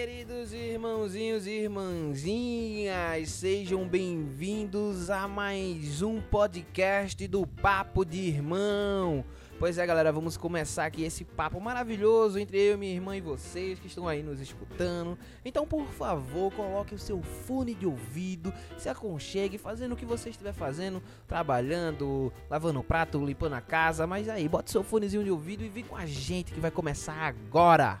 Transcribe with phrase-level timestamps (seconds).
[0.00, 9.22] queridos irmãozinhos e irmãzinhas, sejam bem-vindos a mais um podcast do Papo de Irmão.
[9.58, 13.78] Pois é, galera, vamos começar aqui esse papo maravilhoso entre eu, minha irmã e vocês
[13.78, 15.18] que estão aí nos escutando.
[15.44, 20.30] Então, por favor, coloque o seu fone de ouvido, se aconchegue, fazendo o que você
[20.30, 24.06] estiver fazendo, trabalhando, lavando o prato, limpando a casa.
[24.06, 27.18] Mas aí, bota seu fonezinho de ouvido e vem com a gente que vai começar
[27.18, 28.00] agora.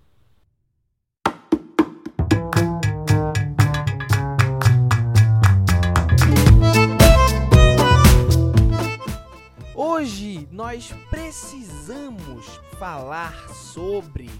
[10.01, 14.31] Hoje nós precisamos falar sobre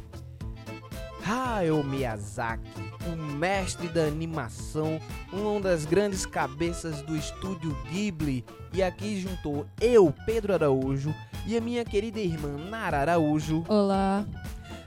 [1.24, 2.68] Hayao Miyazaki,
[3.06, 5.00] o mestre da animação,
[5.32, 11.14] uma das grandes cabeças do estúdio Ghibli, e aqui juntou eu, Pedro Araújo,
[11.46, 14.26] e a minha querida irmã Nara Araújo Olá.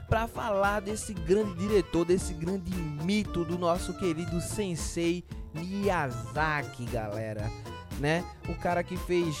[0.09, 5.23] para falar desse grande diretor, desse grande mito do nosso querido sensei
[5.53, 7.49] Miyazaki, galera,
[7.97, 8.25] né?
[8.49, 9.37] O cara que fez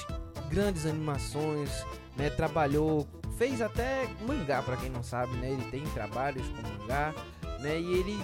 [0.49, 1.69] grandes animações,
[2.15, 2.29] né?
[2.29, 3.07] Trabalhou,
[3.37, 5.51] fez até mangá para quem não sabe, né?
[5.51, 7.13] Ele tem trabalhos com mangá,
[7.59, 7.79] né?
[7.79, 8.17] E ele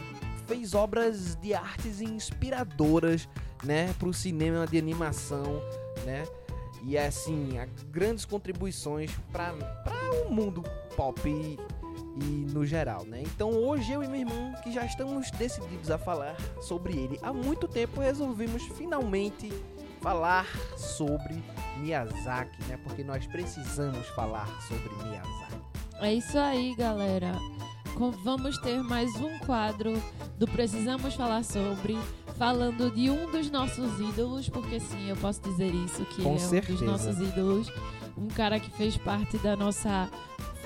[0.48, 3.28] fez obras de artes inspiradoras,
[3.64, 5.62] né, para o cinema de animação,
[6.06, 6.26] né?
[6.84, 9.54] E assim, há grandes contribuições para
[10.26, 10.64] o mundo
[10.98, 11.60] pop e,
[12.22, 13.22] e no geral, né?
[13.22, 17.32] Então hoje eu e meu irmão, que já estamos decididos a falar sobre ele há
[17.32, 19.54] muito tempo, resolvemos finalmente
[20.02, 21.42] falar sobre
[21.78, 22.78] Miyazaki, né?
[22.84, 25.62] Porque nós precisamos falar sobre Miyazaki.
[26.02, 27.34] É isso aí, galera.
[28.24, 29.94] Vamos ter mais um quadro
[30.40, 31.96] do Precisamos Falar Sobre,
[32.38, 36.38] falando de um dos nossos ídolos, porque sim, eu posso dizer isso, que Com ele
[36.38, 36.74] é certeza.
[36.74, 37.72] um dos nossos ídolos.
[38.18, 40.10] Um cara que fez parte da nossa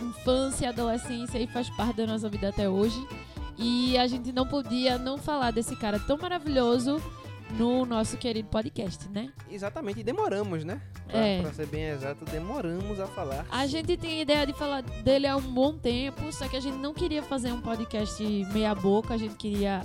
[0.01, 3.05] infância, adolescência e faz parte da nossa vida até hoje.
[3.57, 7.01] E a gente não podia não falar desse cara tão maravilhoso
[7.57, 9.31] no nosso querido podcast, né?
[9.49, 10.81] Exatamente, e demoramos, né?
[11.07, 11.41] Pra, É.
[11.41, 13.45] pra ser bem exato, demoramos a falar.
[13.51, 16.77] A gente tem ideia de falar dele há um bom tempo, só que a gente
[16.77, 18.21] não queria fazer um podcast
[18.53, 19.81] meia boca, a gente queria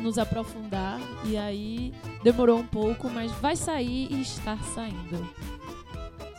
[0.00, 5.26] nos aprofundar e aí demorou um pouco, mas vai sair e está saindo.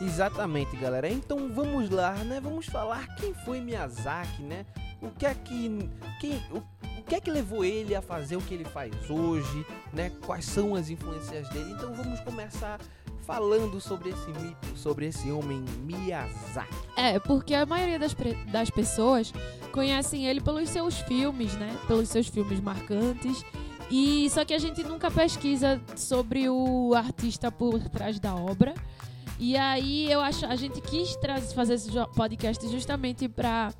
[0.00, 1.08] Exatamente, galera.
[1.08, 2.40] Então vamos lá, né?
[2.40, 4.64] Vamos falar quem foi Miyazaki, né?
[5.02, 5.88] O que é que
[6.20, 9.66] quem, o, o que é que levou ele a fazer o que ele faz hoje,
[9.92, 10.12] né?
[10.26, 11.72] Quais são as influências dele?
[11.72, 12.78] Então vamos começar
[13.22, 16.74] falando sobre esse mito, sobre esse homem Miyazaki.
[16.96, 18.14] É, porque a maioria das,
[18.52, 19.32] das pessoas
[19.72, 21.74] conhecem ele pelos seus filmes, né?
[21.86, 23.42] Pelos seus filmes marcantes.
[23.90, 28.74] E só que a gente nunca pesquisa sobre o artista por trás da obra.
[29.38, 33.72] E aí eu acho a gente quis trazer, fazer esse podcast justamente para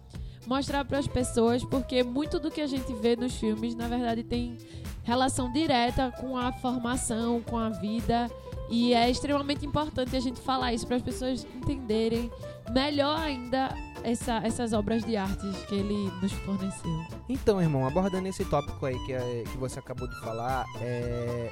[0.49, 4.23] mostrar para as pessoas, porque muito do que a gente vê nos filmes, na verdade,
[4.25, 4.57] tem
[5.05, 8.31] relação direta com a formação, com a vida.
[8.71, 12.31] E é extremamente importante a gente falar isso para as pessoas entenderem
[12.71, 17.07] melhor ainda essa- essas obras de artes que ele nos forneceu.
[17.29, 21.51] Então, irmão, abordando esse tópico aí que, é- que você acabou de falar, é,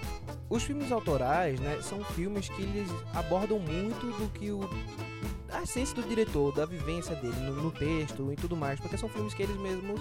[0.51, 4.61] os filmes autorais, né, são filmes que eles abordam muito do que o
[5.59, 9.09] a essência do diretor, da vivência dele no, no texto e tudo mais, porque são
[9.09, 10.00] filmes que eles mesmos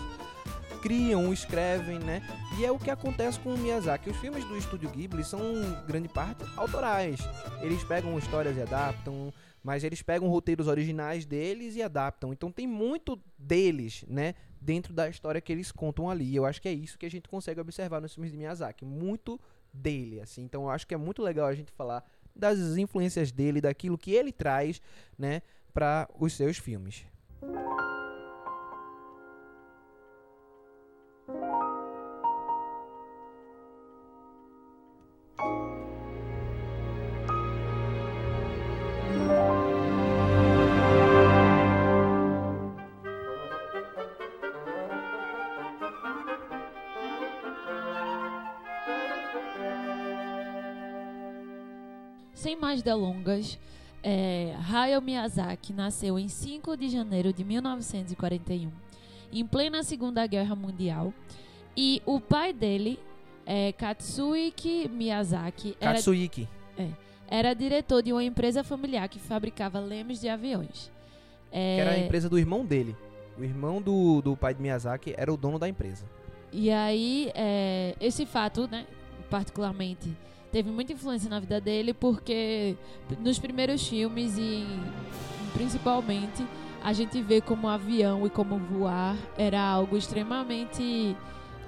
[0.81, 2.21] criam, escrevem, né?
[2.59, 4.09] E é o que acontece com o Miyazaki.
[4.09, 5.41] Os filmes do estúdio Ghibli são,
[5.87, 7.19] grande parte, autorais.
[7.61, 9.33] Eles pegam histórias e adaptam,
[9.63, 12.31] mas eles pegam roteiros originais deles e adaptam.
[12.31, 14.35] Então tem muito deles, né?
[14.61, 16.35] Dentro da história que eles contam ali.
[16.35, 18.85] Eu acho que é isso que a gente consegue observar nos filmes de Miyazaki.
[18.85, 19.39] Muito
[19.73, 20.43] dele, assim.
[20.43, 22.03] Então eu acho que é muito legal a gente falar
[22.35, 24.81] das influências dele, daquilo que ele traz,
[25.17, 25.41] né?
[25.73, 27.05] Para os seus filmes.
[52.45, 53.57] Sem mais delongas,
[54.03, 58.71] é, Hayao Miyazaki nasceu em 5 de janeiro de 1941,
[59.33, 61.11] em plena Segunda Guerra Mundial,
[61.75, 62.99] e o pai dele
[63.47, 66.47] É, Katsuiki Miyazaki era, Katsuiki.
[67.27, 70.91] era diretor de uma empresa familiar que fabricava lemes de aviões.
[71.51, 72.95] É, Que era a empresa do irmão dele.
[73.39, 76.05] O irmão do, do pai de Miyazaki era o dono da empresa.
[76.51, 78.85] E aí, é, esse fato, né,
[79.31, 80.15] particularmente,
[80.55, 82.77] teve muita influência na vida dele, porque
[83.19, 84.65] nos primeiros filmes e
[85.53, 86.47] principalmente
[86.81, 91.13] a gente vê como avião e como voar era algo extremamente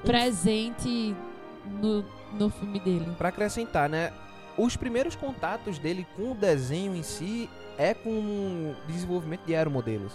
[0.06, 1.13] presente
[1.81, 2.06] no,
[2.39, 3.13] no filme dele.
[3.18, 4.13] Pra acrescentar, né?
[4.57, 10.13] Os primeiros contatos dele com o desenho em si é com o desenvolvimento de aeromodelos.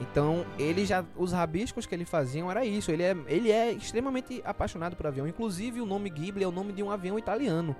[0.00, 2.90] Então, ele já os rabiscos que ele faziam era isso.
[2.90, 5.26] Ele é, ele é extremamente apaixonado por avião.
[5.26, 7.76] Inclusive, o nome Ghibli é o nome de um avião italiano,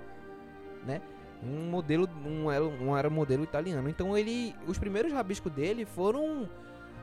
[0.85, 1.01] né?
[1.43, 3.89] Um modelo, um, aero- um aeromodelo italiano.
[3.89, 6.47] Então, ele, os primeiros rabiscos dele foram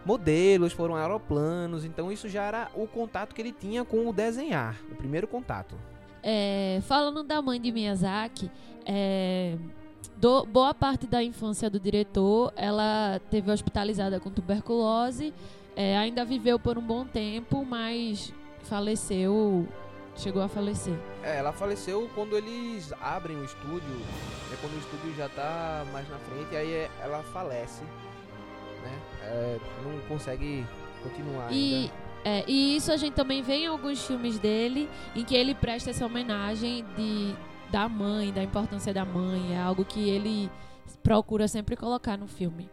[0.07, 1.85] modelos, foram aeroplanos.
[1.85, 5.75] Então, isso já era o contato que ele tinha com o desenhar, o primeiro contato.
[6.23, 8.49] É, falando da mãe de Miyazaki,
[8.87, 9.57] é,
[10.17, 15.33] do- boa parte da infância do diretor, ela teve hospitalizada com tuberculose,
[15.77, 18.33] é, ainda viveu por um bom tempo, mas
[18.63, 19.67] faleceu,
[20.17, 20.95] chegou a falecer.
[21.23, 24.01] É, ela faleceu quando eles abrem o estúdio,
[24.53, 27.83] é quando o estúdio já tá mais na frente, aí é- ela falece,
[28.83, 28.99] né?
[29.23, 30.67] É, não consegue
[31.03, 31.93] continuar E, ainda.
[32.25, 35.91] é, e isso a gente também vê em alguns filmes dele, em que ele presta
[35.91, 37.35] essa homenagem de,
[37.71, 39.55] da mãe, da importância da mãe.
[39.55, 40.51] É algo que ele
[41.03, 42.69] procura sempre colocar no filme,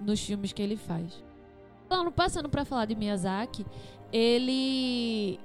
[0.00, 1.22] nos filmes que ele faz.
[1.88, 3.66] Falando, passando para falar de Miyazaki,
[4.12, 5.38] ele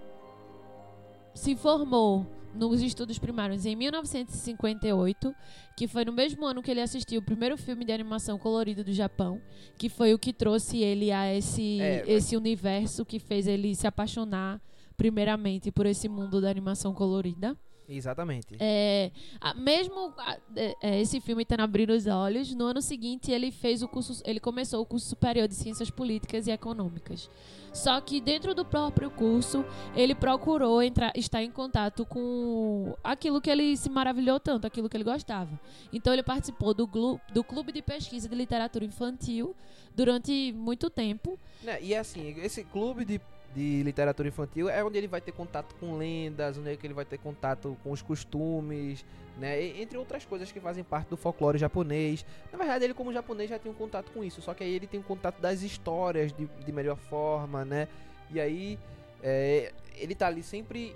[1.33, 2.25] se formou
[2.55, 5.33] nos estudos primários em 1958,
[5.75, 8.91] que foi no mesmo ano que ele assistiu o primeiro filme de animação colorido do
[8.91, 9.39] Japão,
[9.77, 13.85] que foi o que trouxe ele a esse, É, esse universo que fez ele se
[13.85, 14.59] apaixonar
[14.95, 17.55] primeiramente por esse mundo da animação colorida.
[17.89, 18.55] Exatamente.
[18.59, 23.31] É, a- mesmo a- é, é, esse filme tendo abrido os olhos, no ano seguinte
[23.31, 27.29] ele fez o curso, ele começou o curso superior de Ciências Políticas e Econômicas.
[27.73, 29.63] Só que dentro do próprio curso,
[29.95, 34.97] ele procurou entrar, estar em contato com aquilo que ele se maravilhou tanto, aquilo que
[34.97, 35.59] ele gostava.
[35.93, 39.55] Então ele participou do, glu- do Clube de Pesquisa de Literatura Infantil
[39.95, 41.39] durante muito tempo.
[41.63, 43.21] Né, E assim, esse clube de,
[43.57, 46.93] de literatura infantil é onde ele vai ter contato com lendas, onde é que ele
[46.93, 49.03] vai ter contato com os costumes,
[49.35, 49.81] né?
[49.81, 52.23] Entre outras coisas que fazem parte do folclore japonês.
[52.51, 54.85] Na verdade, ele como japonês já tem um contato com isso, só que aí ele
[54.85, 57.87] tem um contato das histórias de, de melhor forma, né?
[58.29, 58.77] E aí
[59.23, 60.95] é, ele tá ali sempre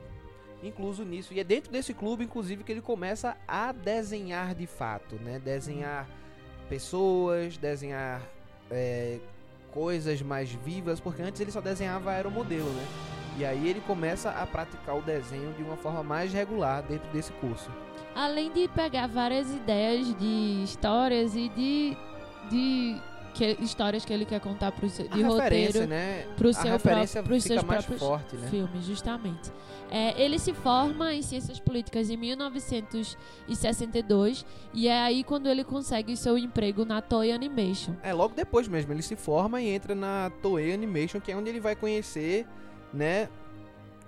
[0.61, 1.33] incluso nisso.
[1.33, 5.39] E é dentro desse clube, inclusive, que ele começa a desenhar de fato, né?
[5.39, 6.07] Desenhar
[6.69, 8.21] pessoas, desenhar
[8.69, 9.17] é,
[9.71, 12.85] coisas mais vivas, porque antes ele só desenhava aeromodelo, né?
[13.37, 17.31] E aí ele começa a praticar o desenho de uma forma mais regular dentro desse
[17.33, 17.71] curso.
[18.13, 21.97] Além de pegar várias ideias de histórias e de,
[22.49, 23.01] de
[23.33, 26.25] que- histórias que ele quer contar pro seu, de a roteiro né?
[26.37, 28.47] pro seu próprio, pros seus próprios forte, né?
[28.49, 29.51] filmes, justamente.
[29.89, 32.15] É, ele se forma em Ciências Políticas em
[33.47, 37.93] 1962 e é aí quando ele consegue seu emprego na Toei Animation.
[38.01, 41.49] É, logo depois mesmo, ele se forma e entra na Toei Animation, que é onde
[41.49, 42.47] ele vai conhecer,
[42.93, 43.27] né,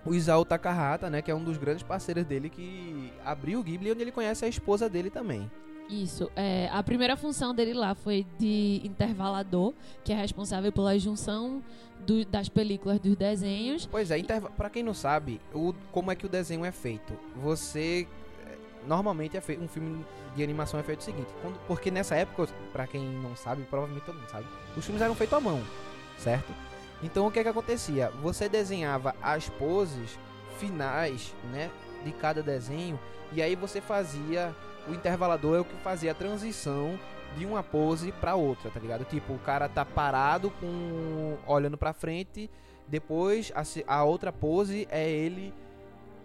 [0.05, 3.91] o Isao Takahata, né, que é um dos grandes parceiros dele que abriu o Ghibli,
[3.91, 5.49] onde ele conhece a esposa dele também.
[5.89, 6.31] Isso.
[6.35, 9.73] É, a primeira função dele lá foi de intervalador,
[10.03, 11.61] que é responsável pela junção
[12.05, 13.85] do- das películas dos desenhos.
[13.85, 17.13] Pois é, interva- pra quem não sabe, o, como é que o desenho é feito?
[17.37, 18.07] Você
[18.47, 20.03] eh, normalmente é feito um filme
[20.35, 24.03] de animação é feito o seguinte, quando- porque nessa época, pra quem não sabe, provavelmente
[24.05, 25.61] todo mundo sabe, os filmes eram feitos à mão,
[26.17, 26.51] certo?
[27.03, 28.09] Então o que é que acontecia?
[28.23, 30.17] Você desenhava as poses
[30.57, 31.69] finais, né,
[32.03, 32.99] de cada desenho,
[33.31, 34.55] e aí você fazia
[34.87, 36.99] o intervalador é o que fazia a transição
[37.37, 39.05] de uma pose pra outra, tá ligado?
[39.05, 42.49] Tipo, o cara tá parado com olhando pra frente,
[42.87, 43.63] depois a,
[43.95, 45.53] a outra pose é ele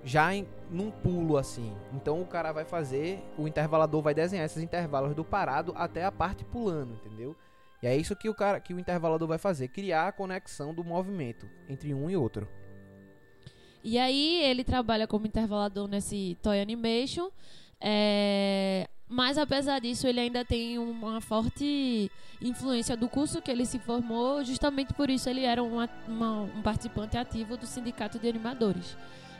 [0.05, 1.75] já em, num pulo assim.
[1.93, 6.13] Então o cara vai fazer, o intervalador vai desenhar esses intervalos do parado até a
[6.13, 7.37] parte pulando, entendeu?
[7.83, 10.83] E é isso que o cara, que o intervalador vai fazer, criar a conexão do
[10.83, 12.49] movimento entre um e outro.
[13.83, 17.31] E aí ele trabalha como intervalador nesse Toy Animation.
[17.81, 22.11] É, Mas apesar disso, ele ainda tem uma forte
[22.43, 24.45] influência do curso que ele se formou.
[24.45, 28.97] Justamente por isso ele era uma- uma- um participante ativo do sindicato de animadores.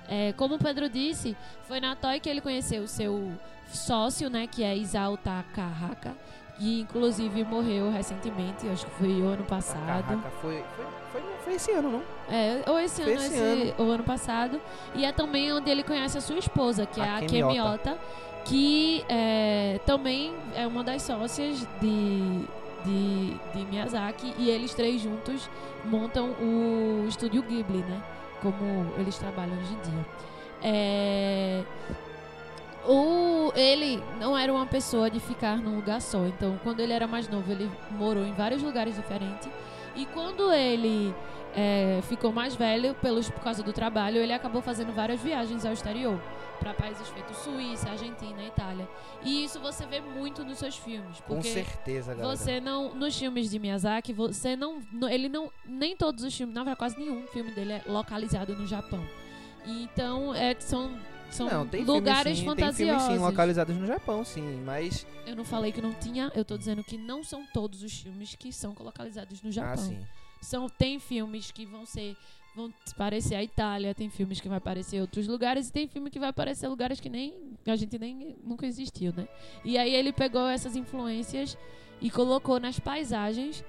[0.09, 3.31] É, como o Pedro disse, foi na Toy que ele conheceu o seu
[3.71, 6.17] sócio, né, que é Isao Takahaka,
[6.59, 10.19] que inclusive morreu recentemente, acho que foi o ano passado.
[10.41, 12.03] Foi, foi, foi, foi esse ano, não?
[12.35, 14.59] É, ou esse Foi ano, esse esse- ou ano passado.
[14.95, 17.61] E é também onde ele conhece a sua esposa, que é A a Kemi Kemi
[17.61, 17.99] Ota,
[18.49, 22.45] que é, também é uma das sócias de,
[22.85, 24.35] de, de Miyazaki.
[24.39, 25.49] E eles três juntos
[25.85, 28.03] montam o estúdio Ghibli, né?
[28.43, 30.07] Como eles trabalham hoje em dia.
[30.63, 31.63] É,
[32.87, 36.27] o, ele não era uma pessoa de ficar num lugar só.
[36.27, 39.49] Então, quando ele era mais novo, ele morou em vários lugares diferentes.
[39.95, 41.15] E quando ele
[41.55, 45.73] é, ficou mais velho, pelos, por causa do trabalho, ele acabou fazendo várias viagens ao
[45.73, 46.21] exterior.
[46.59, 48.89] Para países feitos Suíça, Argentina, Itália.
[49.23, 51.21] E isso você vê muito nos seus filmes.
[51.21, 52.37] Com certeza, galera.
[52.37, 52.93] você não.
[52.97, 54.81] Nos filmes de Miyazaki, você não.
[55.09, 55.53] Ele não.
[55.65, 59.07] Nem todos os filmes, na verdade, quase nenhum filme dele é localizado no Japão.
[59.65, 60.91] Então, é, são.
[61.31, 63.03] São não, tem lugares filmes, sim, Tem fantasiosos.
[63.03, 64.63] filmes, sim, localizados no Japão, sim.
[64.65, 67.93] Mas, Eu não falei que não tinha, eu tô dizendo que não são todos os
[68.01, 69.75] filmes que são localizados no Japão.
[69.75, 70.01] ah, sim.
[70.41, 72.17] São, tem filmes que vão ser.
[72.57, 76.19] Vão parecer a Itália, tem filmes que vai aparecer outros lugares, e tem filme que
[76.19, 77.35] vai aparecer lugares que nem.
[77.67, 79.29] a gente nem nunca existiu, né?
[79.65, 81.57] E aí ele pegou essas influências
[82.01, 83.65] e colocou nas paisagens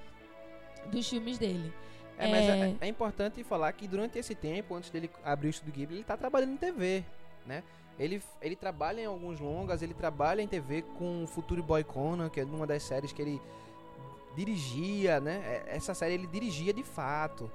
[0.91, 1.71] dos filmes dele.
[2.17, 2.69] É, mas É.
[2.69, 6.03] é, é importante falar que durante esse tempo, antes dele abrir o estúdio Ghibli, ele
[6.03, 7.03] tá trabalhando em TV,
[7.45, 7.63] né?
[7.97, 12.39] Ele, ele trabalha em alguns longas, ele trabalha em TV com Futuro Boy Conan, que
[12.39, 13.41] é uma das séries que ele
[14.39, 15.41] dirigia, né?
[15.67, 17.51] É, Essa série ele dirigia de fato,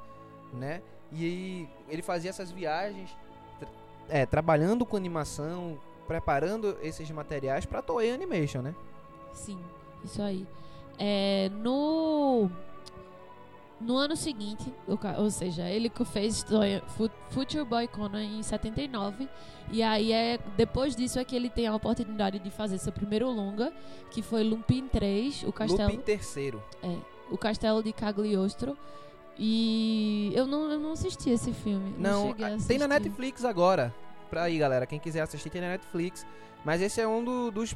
[0.53, 0.83] né?
[1.13, 3.17] E ele fazia essas viagens,
[4.09, 8.75] é, trabalhando com animação, preparando esses materiais pra Toei Animation, né?
[9.33, 9.59] Sim,
[10.05, 10.47] isso aí.
[10.99, 12.51] É, no
[13.85, 14.73] no ano seguinte,
[15.19, 16.45] ou seja, ele fez
[17.31, 19.29] Future Boy Conan em 79
[19.71, 23.31] e aí é depois disso é que ele tem a oportunidade de fazer seu primeiro
[23.31, 23.73] longa,
[24.11, 26.63] que foi Lupin 3, o castelo Lupin terceiro.
[26.83, 26.97] é,
[27.31, 28.77] o castelo de Cagliostro.
[29.39, 31.93] E eu não, eu não assisti esse filme.
[31.99, 33.93] Não, a- tem na Netflix agora.
[34.31, 34.87] Pra aí, galera.
[34.87, 36.25] Quem quiser assistir, tem na Netflix.
[36.65, 37.75] Mas esse é um do- dos.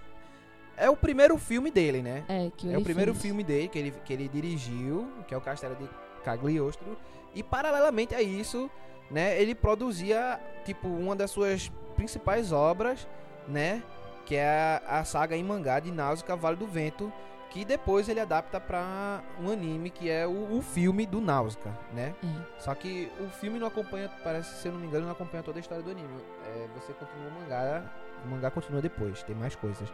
[0.81, 2.25] É o primeiro filme dele, né?
[2.29, 3.23] É, que É ele o primeiro fez.
[3.23, 5.89] filme dele que ele, que ele dirigiu, que é o Castelo de
[6.25, 6.97] Cagliostro.
[7.35, 8.71] E paralelamente a isso,
[9.11, 13.07] né, ele produzia, tipo, uma das suas principais obras,
[13.47, 13.83] né?
[14.25, 17.13] Que é a, a saga em mangá de Náusea Vale do Vento.
[17.51, 22.15] Que depois ele adapta pra um anime que é o, o filme do Náusea, né?
[22.23, 22.61] É.
[22.61, 25.59] Só que o filme não acompanha, parece, se eu não me engano, não acompanha toda
[25.59, 26.09] a história do anime.
[26.45, 27.83] É, você continua o mangá,
[28.23, 29.91] o mangá continua depois, tem mais coisas.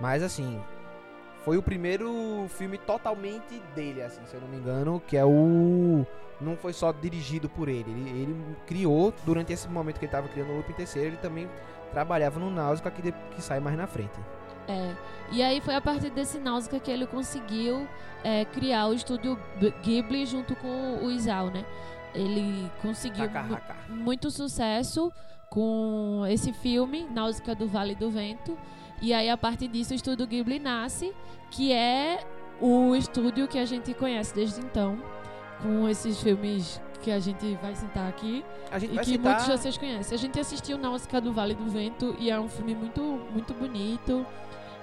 [0.00, 0.60] Mas assim,
[1.44, 6.06] foi o primeiro filme totalmente dele, assim, se eu não me engano, que é o.
[6.40, 7.90] Não foi só dirigido por ele.
[7.90, 11.48] Ele, ele criou, durante esse momento que ele estava criando o Lupin terceiro, ele também
[11.92, 14.18] trabalhava no Náusea, que, de- que sai mais na frente.
[14.66, 14.94] É.
[15.32, 17.86] E aí foi a partir desse Náusea que ele conseguiu
[18.24, 19.38] é, criar o estúdio
[19.82, 21.64] Ghibli junto com o Isao, né?
[22.14, 23.28] Ele conseguiu
[23.88, 25.12] muito sucesso
[25.50, 28.56] com esse filme, Náusea do Vale do Vento.
[29.00, 31.14] E aí, a partir disso, o estúdio Ghibli nasce,
[31.50, 32.24] que é
[32.60, 35.02] o estúdio que a gente conhece desde então,
[35.62, 39.22] com esses filmes que a gente vai citar aqui A gente e que citar...
[39.22, 40.14] muitos de vocês conhecem.
[40.14, 43.00] A gente assistiu Náusea do Vale do Vento e é um filme muito,
[43.32, 44.26] muito bonito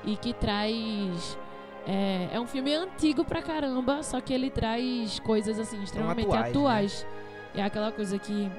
[0.03, 1.37] e que traz.
[1.85, 6.43] É, é um filme antigo pra caramba, só que ele traz coisas assim extremamente atuais,
[6.43, 6.49] né?
[6.49, 7.07] atuais.
[7.55, 8.51] É aquela coisa que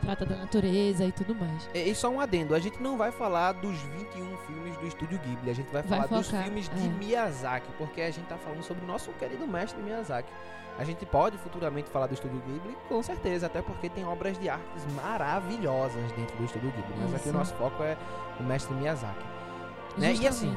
[0.00, 1.68] trata da natureza e tudo mais.
[1.74, 5.18] E, e só um adendo, a gente não vai falar dos 21 filmes do Estúdio
[5.18, 6.88] Ghibli, a gente vai Vai falar dos focar, filmes de é.
[6.88, 10.32] Miyazaki, porque a gente tá falando sobre o nosso querido mestre Miyazaki.
[10.78, 14.48] A gente pode futuramente falar do Estúdio Ghibli, com certeza, até porque tem obras de
[14.48, 17.38] artes maravilhosas dentro do Estúdio Ghibli, mas aqui o Isso.
[17.38, 17.96] nosso foco é
[18.38, 19.24] o mestre Miyazaki.
[19.98, 20.14] Né?
[20.14, 20.56] E assim.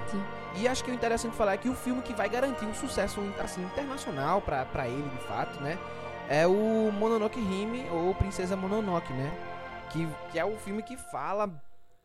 [0.56, 3.20] E acho que o interessante falar é que o filme que vai garantir um sucesso
[3.44, 5.78] assim, internacional pra ele, de fato, né?
[6.30, 9.32] É o Mononoke Hime, ou Princesa Mononoke, né?
[9.92, 11.50] Que, que é um filme que fala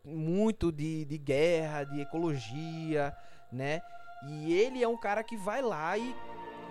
[0.05, 3.15] muito de, de guerra, de ecologia,
[3.51, 3.81] né?
[4.27, 6.15] E ele é um cara que vai lá e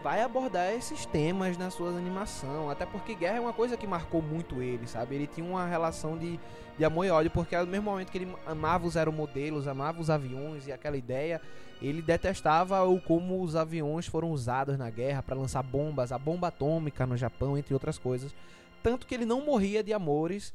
[0.03, 2.71] vai abordar esses temas na sua animação.
[2.71, 5.15] Até porque guerra é uma coisa que marcou muito ele, sabe?
[5.15, 6.39] Ele tinha uma relação de,
[6.77, 10.11] de amor e ódio, porque ao mesmo momento que ele amava os aeromodelos, amava os
[10.11, 11.41] aviões e aquela ideia,
[11.81, 16.49] ele detestava o como os aviões foram usados na guerra para lançar bombas, a bomba
[16.49, 18.35] atômica no Japão, entre outras coisas.
[18.83, 20.55] Tanto que ele não morria de amores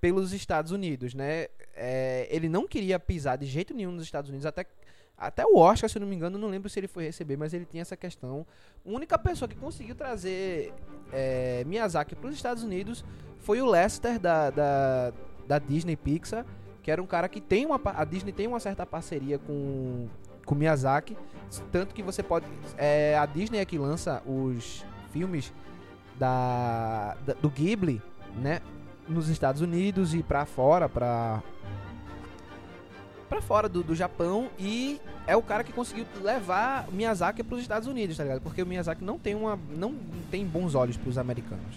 [0.00, 1.46] pelos Estados Unidos, né?
[1.74, 4.66] É, ele não queria pisar de jeito nenhum nos Estados Unidos, até,
[5.16, 7.64] até o Oscar, se não me engano, não lembro se ele foi receber, mas ele
[7.64, 8.44] tinha essa questão.
[8.84, 10.72] A única pessoa que conseguiu trazer
[11.12, 13.04] é, Miyazaki para os Estados Unidos
[13.38, 15.12] foi o Lester da, da,
[15.46, 16.44] da Disney Pixar,
[16.82, 17.80] que era um cara que tem uma.
[17.84, 20.08] A Disney tem uma certa parceria com,
[20.44, 21.16] com Miyazaki.
[21.70, 22.44] Tanto que você pode.
[22.76, 25.52] É, a Disney é que lança os filmes
[26.18, 28.02] da, da- do Ghibli,
[28.36, 28.60] né?
[29.08, 31.42] Nos Estados Unidos e pra fora, pra.
[33.34, 34.48] Pra fora do, do Japão.
[34.58, 38.40] E é o cara que conseguiu levar Miyazaki pros Estados Unidos, tá ligado?
[38.40, 39.58] Porque o Miyazaki não tem uma.
[39.76, 39.94] não
[40.30, 41.74] tem bons olhos pros americanos.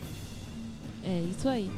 [1.04, 1.70] É, isso aí.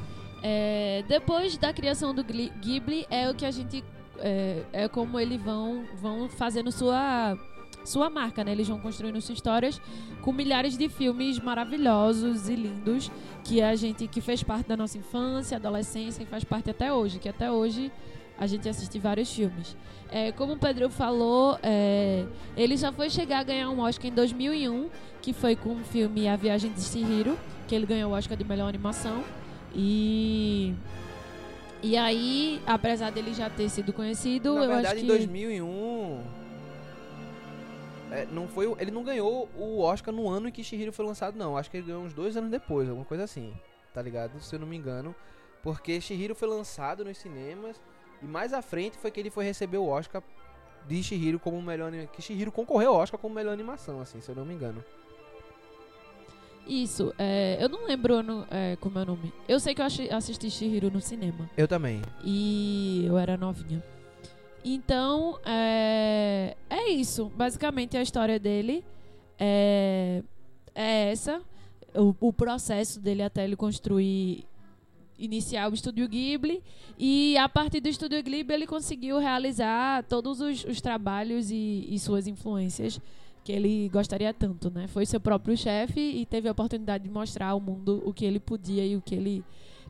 [0.44, 3.84] É, depois da criação do Ghibli, é o que a gente.
[4.18, 7.38] É, é como eles vão, vão fazendo sua,
[7.86, 8.52] sua marca, né?
[8.52, 9.82] Eles vão construindo suas histórias
[10.22, 13.10] com milhares de filmes maravilhosos e lindos
[13.46, 17.18] que a gente que fez parte da nossa infância, adolescência e faz parte até hoje.
[17.18, 17.90] Que até hoje
[18.40, 19.76] a gente assiste vários filmes.
[20.10, 24.14] É, como o Pedro falou, é, ele já foi chegar a ganhar um Oscar em
[24.14, 24.90] 2001,
[25.22, 28.44] que foi com o filme A Viagem de Chihiro, que ele ganhou o Oscar de
[28.44, 29.24] melhor animação.
[29.76, 30.74] E
[31.82, 36.24] e aí, apesar dele já ter sido conhecido, Na eu verdade, acho que em 2001.
[38.12, 41.38] é, não foi, ele não ganhou o Oscar no ano em que Shihiro foi lançado,
[41.38, 41.56] não.
[41.56, 43.54] Acho que ele ganhou uns dois anos depois, alguma coisa assim.
[43.94, 44.42] Tá ligado?
[44.42, 45.16] Se eu não me engano.
[45.64, 47.80] Porque Shihiro foi lançado nos cinemas.
[48.22, 50.22] E mais à frente foi que ele foi receber o Oscar
[50.88, 54.36] de Shihiro como melhor Que Shihiro concorreu ao Oscar como melhor animação, assim, se eu
[54.36, 54.84] não me engano.
[56.68, 59.34] isso, é, eu não lembro o ano, é, como é o nome.
[59.48, 59.86] Eu sei que eu
[60.16, 62.02] assisti Shihiro no cinema Eu também.
[62.24, 63.84] e eu era novinha.
[64.64, 67.32] Então, é, é isso.
[67.36, 68.84] Basicamente, a história dele
[69.40, 70.22] é,
[70.76, 71.42] é essa.
[71.96, 74.46] O, o processo dele até ele construir,
[75.20, 76.64] iniciar o Estúdio Ghibli.
[76.98, 82.00] E a partir do Estúdio Ghibli, ele conseguiu realizar todos os, os trabalhos e, e
[82.00, 83.00] suas influências
[83.44, 84.88] que ele gostaria tanto, né?
[84.88, 88.40] Foi seu próprio chefe e teve a oportunidade de mostrar ao mundo o que ele
[88.40, 89.44] podia e o que ele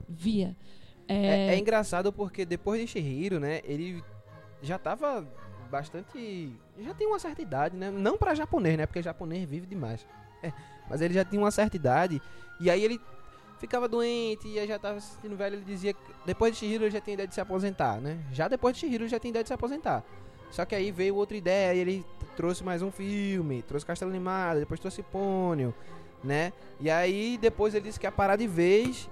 [0.07, 0.55] via.
[1.07, 4.03] É, é engraçado porque depois de Shihiro, né, ele
[4.61, 5.27] já tava
[5.69, 6.51] bastante.
[6.79, 7.89] Já tem uma certa idade, né?
[7.91, 8.85] Não pra japonês, né?
[8.85, 10.05] Porque japonês vive demais.
[10.41, 10.53] É,
[10.89, 12.21] mas ele já tinha uma certa idade.
[12.59, 12.99] E aí ele
[13.59, 15.55] ficava doente e já tava se sentindo velho.
[15.55, 18.17] Ele dizia que depois de Shihiro ele já tem ideia de se aposentar, né?
[18.31, 20.03] Já depois de Shihiro ele já tem ideia de se aposentar.
[20.49, 22.05] Só que aí veio outra ideia e ele
[22.35, 25.75] trouxe mais um filme, trouxe Castelo Animado, depois trouxe Pônio,
[26.23, 26.51] né?
[26.79, 29.09] E aí depois ele disse que ia parar de vez.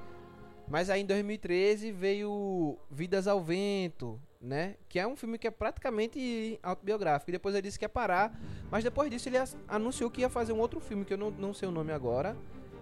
[0.70, 4.76] Mas aí em 2013 veio Vidas ao Vento, né?
[4.90, 7.32] Que é um filme que é praticamente autobiográfico.
[7.32, 8.38] E depois ele disse que ia parar.
[8.70, 11.54] Mas depois disso ele anunciou que ia fazer um outro filme, que eu não, não
[11.54, 12.36] sei o nome agora.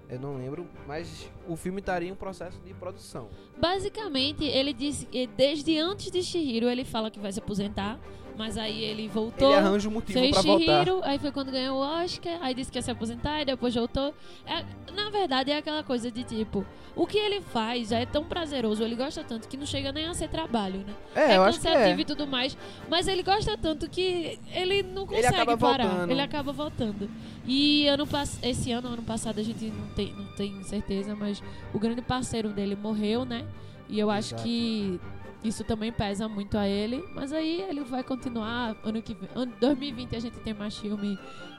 [0.09, 0.67] Eu não lembro.
[0.87, 3.29] Mas o filme estaria em um processo de produção.
[3.57, 7.99] Basicamente, ele disse que desde antes de Shihiro ele fala que vai se aposentar,
[8.37, 9.49] mas aí ele voltou.
[9.49, 10.83] ele arranja um motivo Fez pra voltar.
[10.85, 13.73] Shihiro, aí foi quando ganhou o Oscar, aí disse que ia se aposentar e depois
[13.73, 14.13] voltou.
[14.45, 18.23] É, na verdade, é aquela coisa de tipo, o que ele faz já é tão
[18.23, 20.93] prazeroso, ele gosta tanto que não chega nem a ser trabalho, né?
[21.15, 21.95] É, eu acho que é.
[21.97, 22.57] e tudo mais,
[22.89, 26.11] mas ele gosta tanto que ele não consegue acaba parar, voltando.
[26.11, 27.09] ele acaba voltando.
[27.45, 31.41] E ano pass- esse ano, ano passado, a gente não tem, não tem certeza, mas
[31.73, 33.45] o grande parceiro dele morreu, né?
[33.87, 34.43] E eu acho Exato.
[34.43, 34.99] que
[35.47, 39.29] isso também pesa muito a ele, mas aí ele vai continuar ano que vem.
[39.35, 41.17] Ano 2020 a gente tem mais filme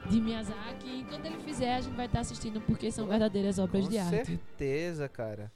[0.09, 3.85] de Miyazaki e quando ele fizer a gente vai estar assistindo porque são verdadeiras obras
[3.85, 4.25] Com de arte.
[4.25, 5.51] certeza, cara.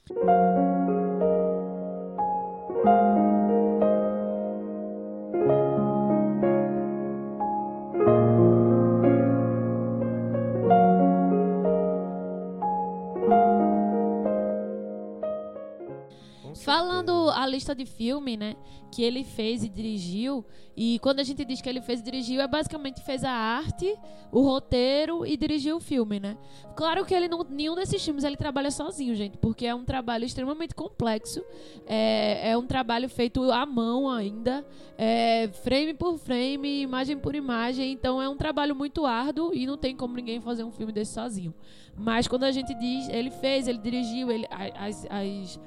[16.63, 18.55] Falando a lista de filme, né,
[18.91, 20.45] que ele fez e dirigiu,
[20.75, 23.95] e quando a gente diz que ele fez e dirigiu, é basicamente fez a arte,
[24.31, 26.37] o roteiro e dirigiu o filme, né?
[26.75, 30.23] Claro que ele não, nenhum desses filmes ele trabalha sozinho, gente, porque é um trabalho
[30.25, 31.43] extremamente complexo,
[31.87, 34.65] é, é um trabalho feito à mão ainda,
[34.97, 39.77] é, frame por frame, imagem por imagem, então é um trabalho muito árduo e não
[39.77, 41.53] tem como ninguém fazer um filme desse sozinho.
[41.97, 45.59] Mas quando a gente diz, ele fez, ele dirigiu, ele, as- as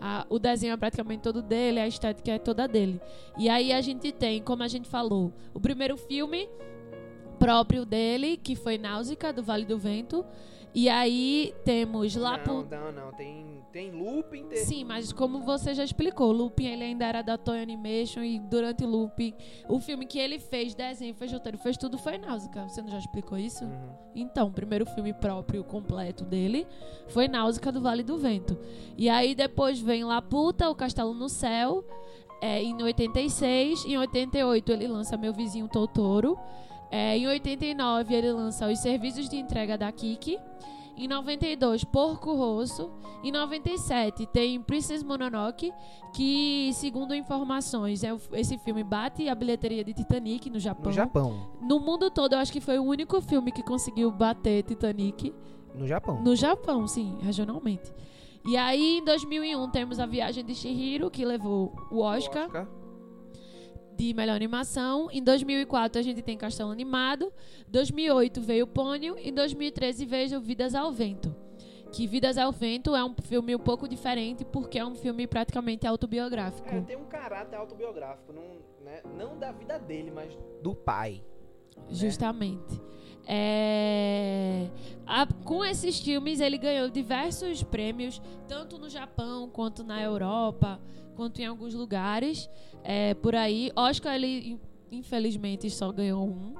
[0.00, 3.00] a- o desenho é praticamente todo dele, a estética é toda dele.
[3.36, 6.48] E aí a gente tem, como a gente falou, o primeiro filme
[7.38, 10.24] próprio dele, que foi Náusea, do Vale do Vento.
[10.74, 13.12] E aí temos lá não, não, não.
[13.12, 14.48] Tem, tem looping.
[14.48, 14.64] Tem...
[14.64, 18.38] Sim, mas como você já explicou, o Looping ele ainda era da Toy Animation e
[18.38, 19.34] durante o Looping,
[19.68, 22.50] o filme que ele fez, desenho, fez roteiro, fez tudo foi Náusea.
[22.68, 23.64] Você não já explicou isso?
[23.64, 23.90] Uhum.
[24.14, 26.66] Então, o primeiro filme próprio, completo dele,
[27.08, 28.58] foi Náusea do Vale do Vento.
[28.96, 31.84] E aí depois vem Laputa, O Castelo no Céu,
[32.40, 33.84] é, em 86.
[33.84, 36.38] Em 88 ele lança Meu Vizinho Totoro.
[36.90, 40.38] É, em 89 ele lança Os Serviços de Entrega da Kiki.
[40.98, 42.90] Em 92, Porco Rosso.
[43.22, 45.72] Em 97, tem Princess Mononoke,
[46.12, 50.86] que, segundo informações, é o- esse filme bate a bilheteria de Titanic no Japão.
[50.86, 51.50] No Japão.
[51.60, 55.32] No mundo todo, eu acho que foi o único filme que conseguiu bater Titanic.
[55.74, 56.20] No Japão.
[56.22, 57.92] No Japão, sim, regionalmente.
[58.46, 62.48] E aí, em 2001, temos A Viagem de Chihiro, que levou o Oscar
[63.98, 65.10] de melhor animação.
[65.10, 67.32] Em 2004 a gente tem Castelo Animado.
[67.68, 69.16] 2008 veio Pônio.
[69.18, 71.34] Em 2013 veio Vidas ao Vento.
[71.90, 75.86] Que Vidas ao Vento é um filme um pouco diferente porque é um filme praticamente
[75.86, 76.68] autobiográfico.
[76.68, 81.22] É, tem um caráter autobiográfico, não, né, não da vida dele, mas do pai.
[81.90, 82.80] Justamente.
[83.26, 84.68] É,
[85.06, 90.80] a- com esses filmes ele ganhou diversos prêmios, tanto no Japão quanto na Europa,
[91.18, 92.48] quanto em alguns lugares
[92.84, 93.72] é, por aí.
[93.74, 96.54] Oscar ele in- infelizmente só ganhou um.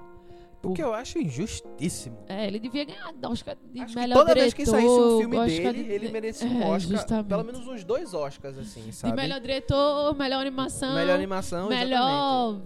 [0.65, 2.19] O que eu acho injustíssimo.
[2.29, 4.41] É, ele devia ganhar Oscar de Acho melhor toda diretor.
[4.43, 6.97] vez que saísse um filme Oscar dele, de- ele merecia um É, Oscar.
[6.97, 7.29] justamente.
[7.29, 9.13] Pelo menos uns dois Oscars, assim, sabe?
[9.15, 11.89] De melhor diretor, melhor animação, Melhor animação, exatamente.
[11.91, 12.61] melhor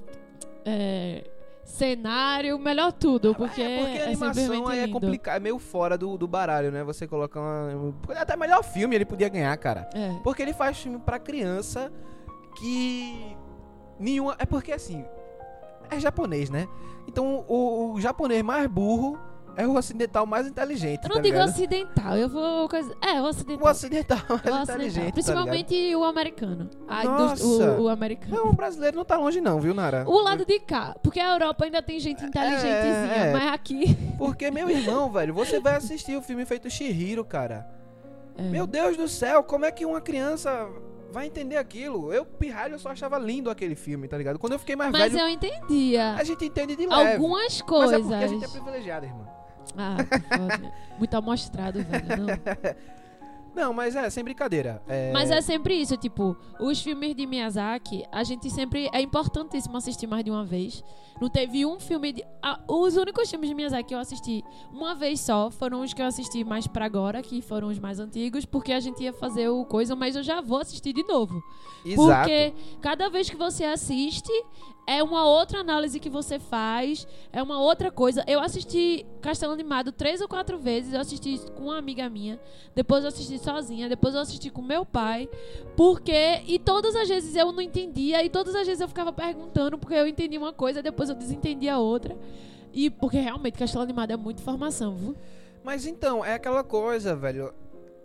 [0.64, 1.24] é,
[1.72, 4.92] cenário, melhor tudo, porque é, porque a é animação é lindo.
[4.92, 6.85] complicado, é meio fora do, do baralho, né?
[6.85, 7.94] Você colocar uma.
[8.16, 9.88] Até melhor filme ele podia ganhar, cara.
[9.94, 10.14] É.
[10.22, 11.90] Porque ele faz filme pra criança
[12.58, 13.37] que.
[13.98, 14.37] Nenhuma.
[14.38, 15.04] É porque assim.
[15.90, 16.68] É japonês, né?
[17.06, 19.18] Então o, o japonês mais burro
[19.56, 21.04] é o ocidental mais inteligente.
[21.04, 21.48] Eu não tá digo ligado?
[21.50, 22.68] ocidental, eu vou.
[22.68, 23.68] coisa- É, o O ocidental.
[23.70, 24.62] ocidental mais O ocidental.
[24.62, 25.06] inteligente.
[25.06, 26.64] tá Principalmente o americano.
[26.66, 27.04] Dos-
[27.40, 27.44] Nossa.
[27.72, 28.34] o, o americano.
[28.36, 30.04] Não, o brasileiro não tá longe, não, viu, Nara?
[30.08, 30.96] O lado de cá.
[31.02, 33.14] Porque a Europa ainda tem gente inteligentezinha.
[33.14, 33.32] é.
[33.32, 33.96] Mas aqui.
[34.18, 37.68] Porque, meu irmão, velho, você vai assistir o filme feito Shihiro, cara.
[38.38, 38.42] É.
[38.42, 40.66] Meu Deus do céu, como é que uma criança
[41.10, 42.10] vai entender aquilo?
[42.10, 44.38] Eu, pirralho, eu só achava lindo aquele filme, tá ligado?
[44.38, 46.14] Quando eu fiquei mais Mas velho, eu entendia.
[46.14, 47.12] a gente entende de leve.
[47.12, 47.98] Algumas Mas coisas.
[47.98, 49.26] é porque a gente é privilegiado, irmão.
[49.77, 50.72] Ah, que foda.
[50.98, 52.27] Muito amostrado, velho.
[52.27, 52.27] Não.
[53.55, 54.83] Não, mas é, sem brincadeira.
[54.88, 55.12] É...
[55.12, 58.88] Mas é sempre isso, tipo, os filmes de Miyazaki, a gente sempre.
[58.92, 60.83] É importantíssimo assistir mais de uma vez.
[61.20, 62.25] Não teve um filme de.
[62.42, 66.01] ah, os únicos filmes de Miyazaki que eu assisti uma vez só foram os que
[66.01, 69.48] eu assisti mais pra agora, que foram os mais antigos, porque a gente ia fazer
[69.48, 71.42] o coisa, mas eu já vou assistir de novo.
[71.85, 71.96] Exato.
[71.96, 74.33] Porque cada vez que você assiste,
[74.86, 78.24] é uma outra análise que você faz, é uma outra coisa.
[78.26, 82.40] Eu assisti Castelo Animado três ou quatro vezes, eu assisti com uma amiga minha,
[82.74, 85.28] depois eu assisti sozinha, depois eu assisti com meu pai,
[85.76, 86.40] porque.
[86.46, 89.94] E todas as vezes eu não entendia, e todas as vezes eu ficava perguntando, porque
[89.94, 92.16] eu entendi uma coisa, depois eu desentendia outra.
[92.72, 95.14] E porque realmente Castelo Animado é muita informação, viu?
[95.62, 97.52] Mas então, é aquela coisa, velho.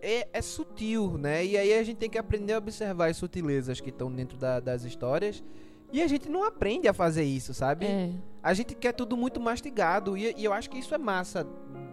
[0.01, 1.43] É, é sutil, né?
[1.43, 4.59] E aí a gente tem que aprender a observar as sutilezas que estão dentro da-
[4.59, 5.43] das histórias.
[5.91, 7.86] E a gente não aprende a fazer isso, sabe?
[7.86, 8.12] É.
[8.43, 10.17] A gente quer tudo muito mastigado.
[10.17, 11.47] E, e eu acho que isso é massa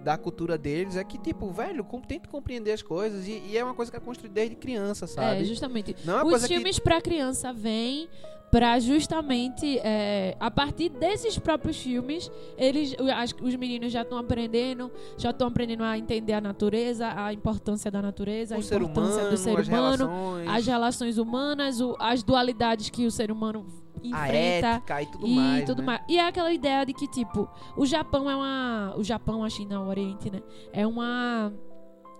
[0.04, 0.96] da cultura deles.
[0.96, 3.26] É que, tipo, velho, tenta compreender as coisas.
[3.26, 5.40] E, e é uma coisa que é construída desde criança, sabe?
[5.40, 5.96] É, justamente.
[6.04, 8.08] Não é Os filmes pra criança vêm
[8.50, 14.92] pra justamente é, a partir desses próprios filmes eles as- os meninos já estão aprendendo
[15.18, 18.80] já estão aprendendo a entender a natureza a importância da natureza que a o ser
[18.80, 23.10] importância humano, do ser as humano relações, as relações humanas o- as dualidades que o
[23.10, 23.66] ser humano
[24.12, 25.64] a enfrenta ética e tudo e mais.
[25.64, 25.86] tudo né?
[25.86, 26.00] mais.
[26.08, 28.94] E é aquela ideia de que, tipo, o Japão é uma.
[28.96, 30.42] O Japão, a China, o Oriente, né?
[30.72, 31.52] É uma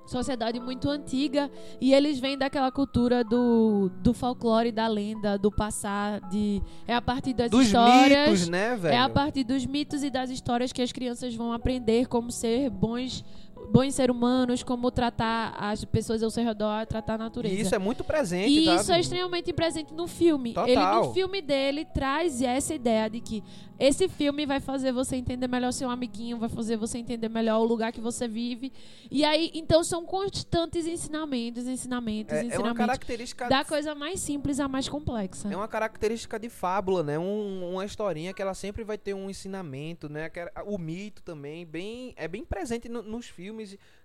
[0.07, 6.20] sociedade muito antiga e eles vêm daquela cultura do, do folclore, da lenda, do passar,
[6.29, 6.62] de.
[6.87, 8.31] É a partir das Dos histórias.
[8.31, 8.94] mitos, né, velho?
[8.94, 12.70] É a partir dos mitos e das histórias que as crianças vão aprender como ser
[12.70, 13.25] bons,
[13.70, 17.55] bons seres humanos, como tratar as pessoas ao seu redor, tratar a natureza.
[17.55, 18.74] E isso é muito presente, E tá?
[18.77, 20.53] isso é extremamente presente no filme.
[20.55, 20.68] Total.
[20.68, 23.42] Ele, no filme dele, traz essa ideia de que
[23.79, 27.64] esse filme vai fazer você entender melhor seu amiguinho, vai fazer você entender melhor o
[27.64, 28.72] lugar que você vive.
[29.11, 32.79] E aí, então, são constantes ensinamentos, ensinamentos, É, é uma ensinamentos.
[32.79, 35.48] característica da coisa mais simples à mais complexa.
[35.53, 37.18] É uma característica de fábula, né?
[37.18, 40.31] Um- uma historinha que ela sempre vai ter um ensinamento, né?
[40.66, 43.54] O mito também, bem, é bem presente no- nos filmes,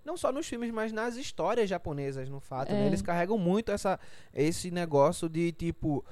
[0.03, 2.83] não só nos filmes, mas nas histórias japonesas, no fato, né?
[2.83, 2.87] É.
[2.87, 3.99] Eles carregam muito essa,
[4.33, 6.03] esse negócio de, tipo,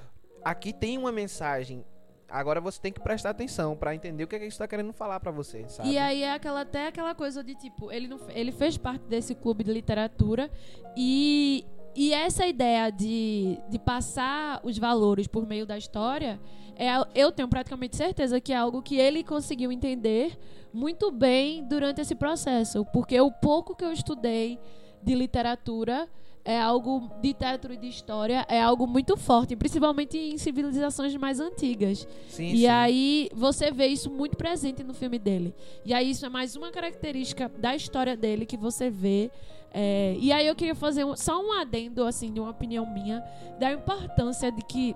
[0.43, 1.83] aqui tem uma mensagem,
[2.29, 4.93] agora você tem que prestar atenção pra entender o que, é que isso tá querendo
[4.93, 5.89] falar pra você, sabe?
[5.89, 9.33] E aí é aquela, até aquela coisa de tipo, ele, não, ele fez parte desse
[9.35, 10.49] clube de literatura
[10.95, 16.39] e, e essa ideia de, de passar os valores por meio da história,
[16.77, 20.37] é, eu tenho praticamente certeza que é algo que ele conseguiu entender
[20.73, 22.85] muito bem durante esse processo.
[22.93, 24.59] Porque o pouco que eu estudei
[25.01, 26.07] de literatura
[26.45, 31.41] é algo de teatro e de história, é algo muito forte, principalmente em civilizações mais
[31.41, 32.07] antigas.
[32.29, 32.67] Sim, E sim.
[32.67, 35.53] aí você vê isso muito presente no filme dele.
[35.83, 39.29] E aí isso é mais uma característica da história dele que você vê.
[39.73, 43.21] É, e aí eu queria fazer um- só um adendo, assim, de uma opinião minha,
[43.59, 44.95] da importância de que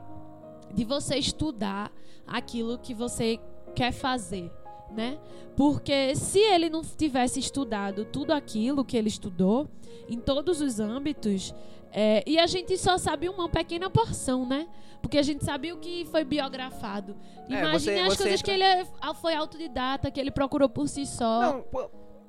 [0.73, 1.91] de você estudar
[2.27, 3.39] aquilo que você
[3.75, 4.51] quer fazer,
[4.91, 5.17] né?
[5.55, 9.69] Porque se ele não tivesse estudado tudo aquilo que ele estudou,
[10.10, 11.53] em todos os âmbitos,
[11.91, 14.67] é, e a gente só sabe uma pequena porção, né?
[15.01, 17.15] Porque a gente sabe o que foi biografado.
[17.49, 20.69] É, Imagine você- as você coisas entra- que ele é- foi autodidata, que ele procurou
[20.69, 21.41] por si só.
[21.41, 21.65] Não,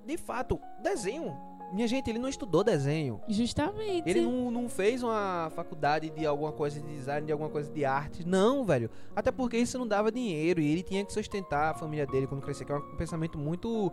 [0.04, 1.36] de fato, desenho.
[1.72, 3.20] Minha gente, ele não estudou desenho.
[3.28, 4.08] Justamente.
[4.08, 7.84] Ele não, não fez uma faculdade de alguma coisa de design, de alguma coisa de
[7.84, 8.26] arte.
[8.28, 8.90] Não, velho.
[9.16, 12.42] Até porque isso não dava dinheiro e ele tinha que sustentar a família dele quando
[12.42, 13.90] crescer, que é um pensamento muito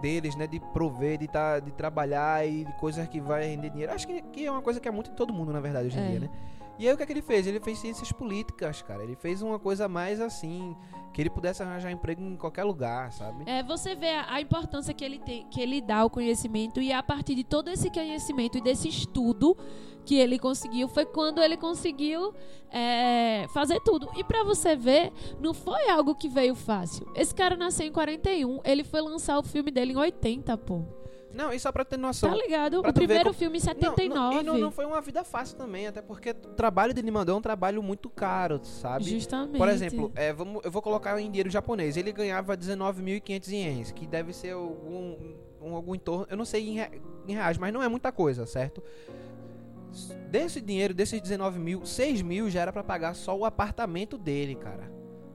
[0.00, 0.46] deles, né?
[0.46, 3.92] De prover, de, tá, de trabalhar e de coisas que vai render dinheiro.
[3.92, 5.98] Acho que, que é uma coisa que é muito de todo mundo, na verdade, hoje
[5.98, 6.08] em É.
[6.10, 6.30] dia, né?
[6.78, 7.46] E aí o que é que ele fez?
[7.46, 9.02] Ele fez ciências políticas, cara.
[9.02, 10.76] Ele fez uma coisa mais assim,
[11.12, 13.42] que ele pudesse arranjar emprego em qualquer lugar, sabe?
[13.50, 16.92] É, você vê a, a importância que ele tem, que ele dá ao conhecimento e
[16.92, 19.56] a partir de todo esse conhecimento e desse estudo
[20.04, 22.32] que ele conseguiu foi quando ele conseguiu
[22.70, 24.08] é, fazer tudo.
[24.16, 27.10] E pra você ver, não foi algo que veio fácil.
[27.14, 30.82] Esse cara nasceu em 41, ele foi lançar o filme dele em 80, pô.
[31.32, 32.30] Não, e só pra ter noção.
[32.30, 32.80] Tá ligado?
[32.80, 34.34] O primeiro como- filme em Não, 79.
[34.34, 37.34] Não, e não, não foi uma vida fácil também, até porque o trabalho dele mandou
[37.34, 39.04] é um trabalho muito caro, sabe?
[39.04, 39.58] Justamente.
[39.58, 41.96] Por exemplo, é, vamos, eu vou colocar em dinheiro japonês.
[41.96, 45.16] Ele ganhava 19.500 ienes, que deve ser algum,
[45.60, 46.26] um, algum entorno.
[46.30, 46.78] Eu não sei em,
[47.28, 48.82] em reais, mas não é muita coisa, certo?
[50.30, 54.54] Desse dinheiro, desses 19 mil, 6 mil já era pra pagar só o apartamento dele,
[54.54, 54.90] cara.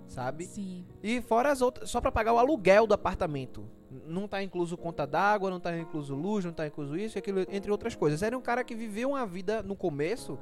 [0.07, 0.45] Sabe?
[0.45, 0.85] Sim.
[1.01, 3.65] E fora as outras, só pra pagar o aluguel do apartamento.
[4.05, 7.41] Não tá incluso conta d'água, não tá incluso luz, não tá incluso isso e aquilo,
[7.49, 8.21] entre outras coisas.
[8.21, 10.37] Era um cara que viveu uma vida no começo,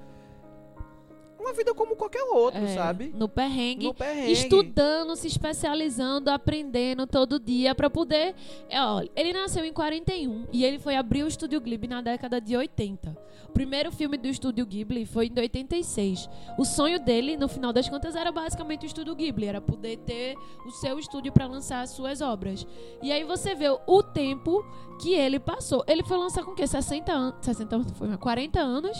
[1.40, 3.12] uma vida como qualquer outro, É, sabe?
[3.16, 3.86] No perrengue.
[3.86, 4.32] No perrengue.
[4.32, 8.36] estudando, se especializando, aprendendo todo dia pra poder.
[8.70, 12.40] É, ó, ele nasceu em 41 e ele foi abrir o Estúdio Ghibli na década
[12.40, 13.18] de 80.
[13.52, 16.30] O primeiro filme do Estúdio Ghibli foi em 86.
[16.58, 20.38] O sonho dele, no final das contas, era basicamente o Estúdio Ghibli, era poder ter
[20.66, 22.66] o seu estúdio pra lançar as suas obras.
[23.04, 24.66] E aí você vê o tempo
[25.02, 25.84] que ele passou.
[25.86, 26.66] Ele foi lançar com o quê?
[26.66, 28.98] 60 anos, 60 anos, foi 40 anos.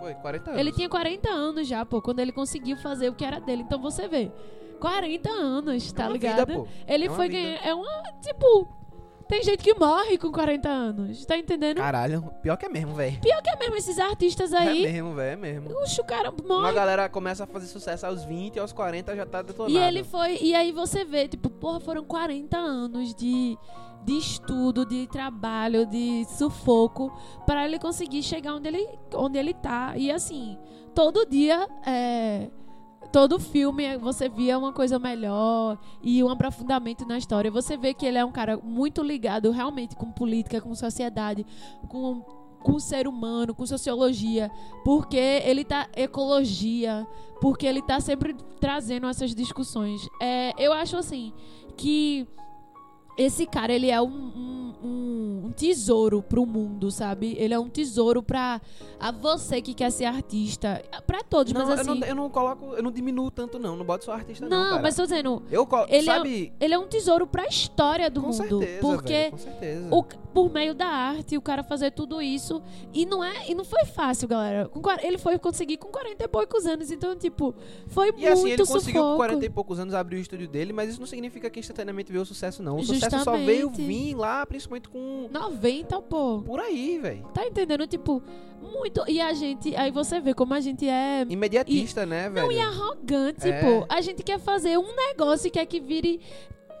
[0.00, 0.60] Foi, 40 anos.
[0.60, 3.60] Ele tinha 40 anos já, pô, quando ele conseguiu fazer o que era dele.
[3.62, 4.32] Então você vê,
[4.80, 6.46] 40 anos, tá É ligado?
[6.46, 6.68] vida.
[6.88, 7.66] Ele É foi ganhar.
[7.66, 8.02] É uma.
[8.22, 8.80] Tipo.
[9.32, 11.24] Tem gente que morre com 40 anos.
[11.24, 11.78] Tá entendendo?
[11.78, 13.18] Caralho, pior que é mesmo, velho.
[13.18, 14.82] Pior que é mesmo esses artistas É aí.
[14.82, 15.74] mesmo, velho, é mesmo.
[15.78, 16.74] Oxe, o cara Uma morre.
[16.74, 19.72] galera começa a fazer sucesso aos 20, aos 40 já tá detonado.
[19.72, 20.36] E ele foi.
[20.36, 23.56] E aí você vê, tipo, porra, foram 40 anos de,
[24.04, 27.10] de estudo, de trabalho, de sufoco,
[27.46, 29.94] para ele conseguir chegar onde ele, onde ele tá.
[29.96, 30.58] E assim,
[30.94, 31.66] todo dia.
[31.86, 32.50] É,
[33.12, 37.50] todo filme você via uma coisa melhor e um aprofundamento na história.
[37.50, 41.44] Você vê que ele é um cara muito ligado realmente com política, com sociedade,
[41.88, 42.22] com,
[42.60, 44.50] com ser humano, com sociologia,
[44.82, 47.06] porque ele tá ecologia,
[47.40, 50.08] porque ele tá sempre trazendo essas discussões.
[50.20, 51.34] É, eu acho assim
[51.76, 52.26] que
[53.16, 57.34] esse cara ele é um, um, um- um tesouro pro mundo, sabe?
[57.38, 58.60] Ele é um tesouro pra
[58.98, 62.00] a você que quer ser artista, Pra todos, Não, mas eu, assim.
[62.00, 64.70] não, eu não coloco, eu não diminuo tanto não, não boto só artista não, Não,
[64.70, 64.82] cara.
[64.82, 68.20] mas tô dizendo, eu colo, ele é sabe, ele é um tesouro pra história do
[68.22, 69.88] com mundo, certeza, porque velho, com certeza.
[69.94, 72.62] o, por meio da arte, o cara fazer tudo isso.
[72.92, 73.50] E não é.
[73.50, 74.68] E não foi fácil, galera.
[74.68, 76.90] Com ele foi conseguir com 40 e poucos anos.
[76.90, 77.54] Então, tipo,
[77.86, 79.16] foi E muito assim, ele conseguiu com sufoco.
[79.16, 82.22] 40 e poucos anos abrir o estúdio dele, mas isso não significa que instantaneamente veio
[82.22, 82.76] o sucesso, não.
[82.76, 83.46] O sucesso só Justamente.
[83.46, 85.28] veio vir lá, principalmente com.
[85.30, 86.42] 90, pô.
[86.42, 87.24] Por aí, velho.
[87.34, 87.86] Tá entendendo?
[87.86, 88.22] Tipo,
[88.60, 89.02] muito.
[89.08, 89.74] E a gente.
[89.76, 91.26] Aí você vê como a gente é.
[91.28, 92.46] Imediatista, né, velho?
[92.46, 93.60] Não, e arrogante, É.
[93.60, 93.86] pô.
[93.88, 96.20] A gente quer fazer um negócio e quer que vire.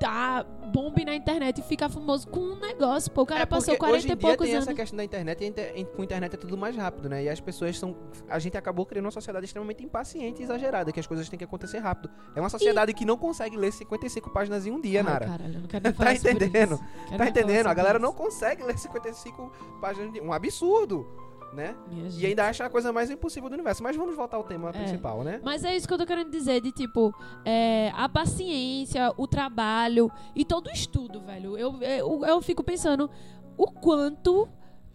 [0.02, 3.22] Tá, bombe na internet e ficar famoso com um negócio, pô.
[3.22, 4.66] O cara é passou 40 hoje em e dia poucos tem anos.
[4.66, 7.22] essa questão da internet e inter- em- com a internet é tudo mais rápido, né?
[7.22, 7.94] E as pessoas são.
[8.28, 11.44] A gente acabou criando uma sociedade extremamente impaciente e exagerada, que as coisas têm que
[11.44, 12.10] acontecer rápido.
[12.34, 15.26] É uma sociedade que não consegue ler 55 páginas em um dia, Ai, Nara.
[15.26, 16.80] caralho, eu não quero nem Tá falar sobre entendendo?
[17.16, 17.66] Tá entendendo?
[17.68, 18.06] A galera isso.
[18.06, 21.06] não consegue ler 55 páginas de um absurdo,
[21.52, 21.74] né?
[22.18, 23.82] E ainda acha a coisa mais impossível do universo.
[23.82, 24.72] Mas vamos voltar ao tema É.
[24.72, 25.40] principal, né?
[25.42, 30.10] Mas é isso que eu tô querendo dizer, de tipo, é, a paciência, o trabalho
[30.34, 31.56] e todo o estudo, velho.
[31.58, 33.10] Eu, eu, eu fico pensando
[33.56, 34.48] o quanto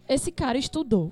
[0.10, 1.12] esse cara estudou.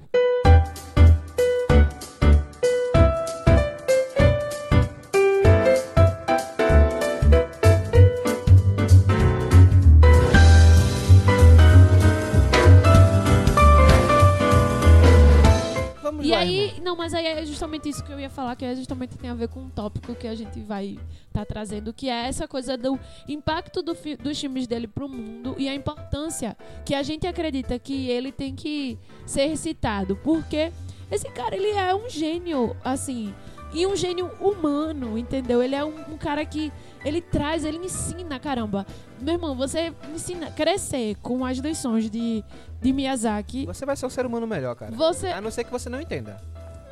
[18.35, 21.45] Falar, que é justamente tem a ver com um tópico que a gente vai estar
[21.45, 25.67] trazendo, que é essa coisa do impacto do fi- dos filmes dele pro mundo e
[25.69, 30.15] a importância que a gente acredita que ele tem que ser citado.
[30.17, 30.71] Porque
[31.09, 33.33] esse cara, ele é um gênio, assim,
[33.73, 35.61] e um gênio humano, entendeu?
[35.61, 36.71] Ele é um, um cara que
[37.03, 38.85] ele traz, ele ensina, caramba.
[39.19, 42.43] Meu irmão, você ensina crescer com as lições de,
[42.81, 43.65] de Miyazaki.
[43.65, 44.91] Você vai ser um ser humano melhor, cara.
[44.95, 46.41] Você, A não ser que você não entenda.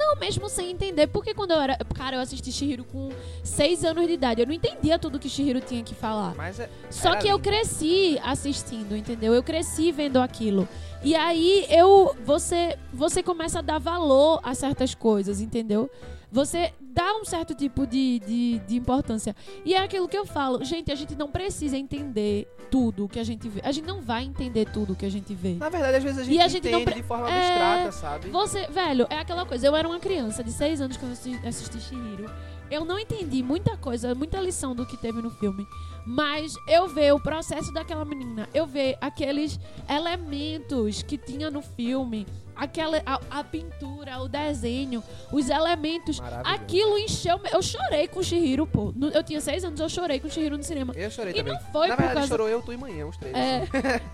[0.03, 1.07] Não, mesmo sem entender.
[1.07, 1.77] Porque quando eu era.
[1.95, 3.09] Cara, eu assisti Shihiro com
[3.43, 4.41] 6 anos de idade.
[4.41, 6.35] Eu não entendia tudo que Shihiro tinha que falar.
[6.35, 6.69] Mas é.
[6.89, 7.49] Só que eu lindo.
[7.49, 9.33] cresci assistindo, entendeu?
[9.33, 10.67] Eu cresci vendo aquilo.
[11.03, 15.89] E aí eu você você começa a dar valor a certas coisas, entendeu?
[16.33, 19.35] Você dá um certo tipo de, de, de importância.
[19.63, 23.23] E é aquilo que eu falo, gente, a gente não precisa entender tudo que a
[23.23, 23.61] gente vê.
[23.63, 25.53] A gente não vai entender tudo que a gente vê.
[25.53, 27.37] Na verdade, às vezes a gente, E a gente não entende pre- de forma É,
[27.37, 28.29] abstrata, sabe?
[28.31, 29.67] Você, velho, é aquela coisa.
[29.67, 32.25] Eu era uma criança de 6 anos quando eu assisti, assisti Shihiro.
[32.71, 35.67] Eu não entendi muita coisa, muita lição do que teve no filme.
[36.07, 42.25] Mas eu ver o processo daquela menina, eu ver aqueles elementos que tinha no filme,
[42.55, 47.39] aquela a, a pintura, o desenho, os elementos, aquilo encheu.
[47.51, 48.93] Eu chorei com o Shihiro, pô.
[49.13, 50.93] Eu tinha 6 anos, eu chorei com o Shihiro no cinema.
[50.95, 51.53] Eu chorei E também.
[51.53, 53.35] não foi Na por verdade, causa chorou eu, tu e manhã, os três.
[53.35, 53.63] é,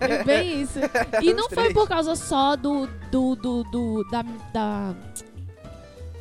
[0.00, 0.78] é bem isso.
[1.22, 1.72] E não foi três.
[1.72, 4.22] por causa só do, do, do, do- da,
[4.52, 4.94] da-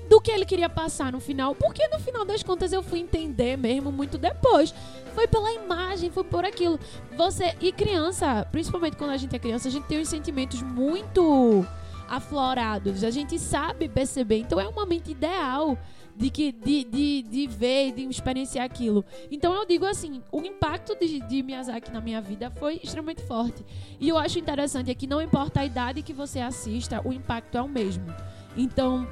[0.10, 3.55] do que ele queria passar no final, porque no final das contas eu fui entender
[3.58, 4.73] mesmo muito depois.
[5.13, 6.79] Foi pela imagem, foi por aquilo.
[7.15, 11.63] Você e criança, principalmente quando a gente é criança, a gente tem uns sentimentos muito
[12.10, 13.04] aflorados.
[13.04, 15.78] A gente sabe perceber, então é um momento ideal
[16.15, 19.06] de, que, de, de, de ver, de experienciar aquilo.
[19.32, 23.63] Então eu digo assim, o impacto de, de Miyazaki na minha vida foi extremamente forte.
[24.00, 27.58] E eu acho interessante é que não importa a idade que você assista, o impacto
[27.58, 28.06] é o mesmo.
[28.58, 29.08] Então,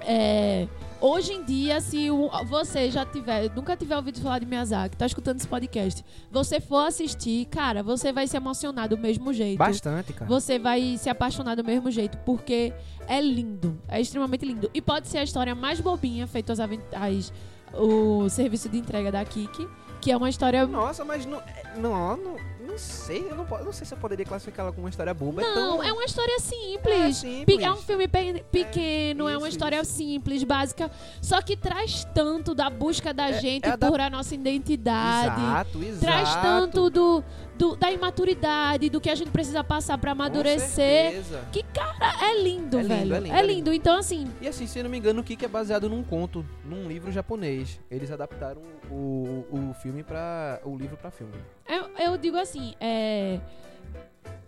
[0.00, 0.66] é,
[1.02, 2.08] hoje em dia, se
[2.46, 6.86] você já tiver, nunca tiver ouvido falar de Miyazaki, tá escutando esse podcast, você for
[6.86, 9.58] assistir, cara, você vai se emocionar do mesmo jeito.
[9.58, 10.28] Bastante, cara.
[10.28, 12.72] Você vai se apaixonar do mesmo jeito, porque
[13.06, 14.70] é lindo, é extremamente lindo.
[14.72, 17.32] E pode ser a história mais bobinha, feito as, as-
[17.74, 19.66] o serviço de entrega da Kiki,
[20.02, 20.66] que é uma história.
[20.66, 24.24] Nossa, mas não, é- não, não, não sei, eu não, não sei se eu poderia
[24.26, 25.40] classificar ela como uma história boba.
[25.42, 27.16] Não, tão- é uma história é simples.
[27.18, 27.56] simples.
[27.58, 29.92] Pe- É um filme pe- pequeno, é, uma isso, história isso.
[29.92, 34.00] simples, básica, só que traz tanto da busca da É- gente é a da- por
[34.00, 35.40] a nossa identidade.
[35.40, 36.00] Exato, exato.
[36.00, 37.22] Traz tanto do,
[37.62, 41.22] do- da imaturidade, do que a gente precisa passar pra Com amadurecer.
[41.52, 43.14] Que, cara, é lindo, É lindo, velho.
[43.14, 43.72] é lindo, é lindo.
[43.72, 46.44] Então, assim, E assim, se eu não me engano, o Kiki é baseado num conto,
[46.64, 47.78] num livro japonês.
[47.88, 51.34] Eles adaptaram o, o filme para o livro pra filme.
[51.68, 53.38] Eu, eu digo assim, é,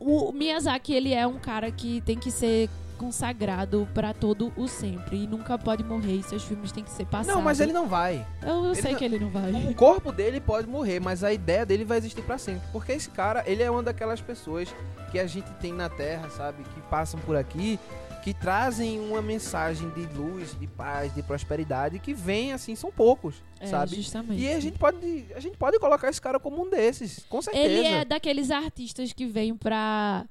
[0.00, 5.24] o Miyazaki ele é um cara que tem que ser consagrado pra todo o sempre
[5.24, 6.14] e nunca pode morrer.
[6.16, 7.34] E seus filmes têm que ser passados.
[7.34, 8.26] Não, mas ele não vai.
[8.42, 9.52] Eu, eu sei não- que ele não vai.
[9.52, 12.62] O corpo dele pode morrer, mas a ideia dele vai existir pra sempre.
[12.72, 14.68] Porque esse cara, ele é uma daquelas pessoas
[15.10, 16.62] que a gente tem na Terra, sabe?
[16.74, 17.78] Que passam por aqui,
[18.24, 23.34] que trazem uma mensagem de luz, de paz, de prosperidade, que vem assim, são poucos,
[23.60, 23.96] É, sabe?
[23.96, 24.40] justamente.
[24.40, 27.64] E a gente pode, a gente pode colocar esse cara como um desses, com certeza.
[27.66, 30.24] Ele é daqueles artistas que vêm pra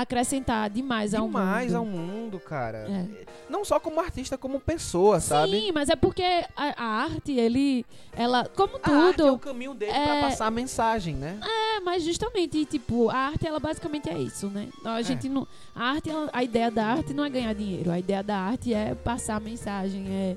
[0.00, 1.32] acrescentar demais ao mundo.
[1.38, 2.86] demais ao mundo, cara.
[2.88, 3.06] É.
[3.48, 5.52] Não só como artista, como pessoa, sabe?
[5.58, 9.38] Sim, mas é porque a, a arte, ele, ela, como A arte é o tudo,
[9.38, 11.38] caminho dele é- pra passar a mensagem, né?
[11.42, 14.68] é, mas justamente, tipo, a arte, ela basicamente é isso, né?
[14.84, 14.88] É.
[14.88, 18.22] A gente não, a arte, a ideia da arte não é ganhar dinheiro, a ideia
[18.22, 20.36] da arte é passar a mensagem, é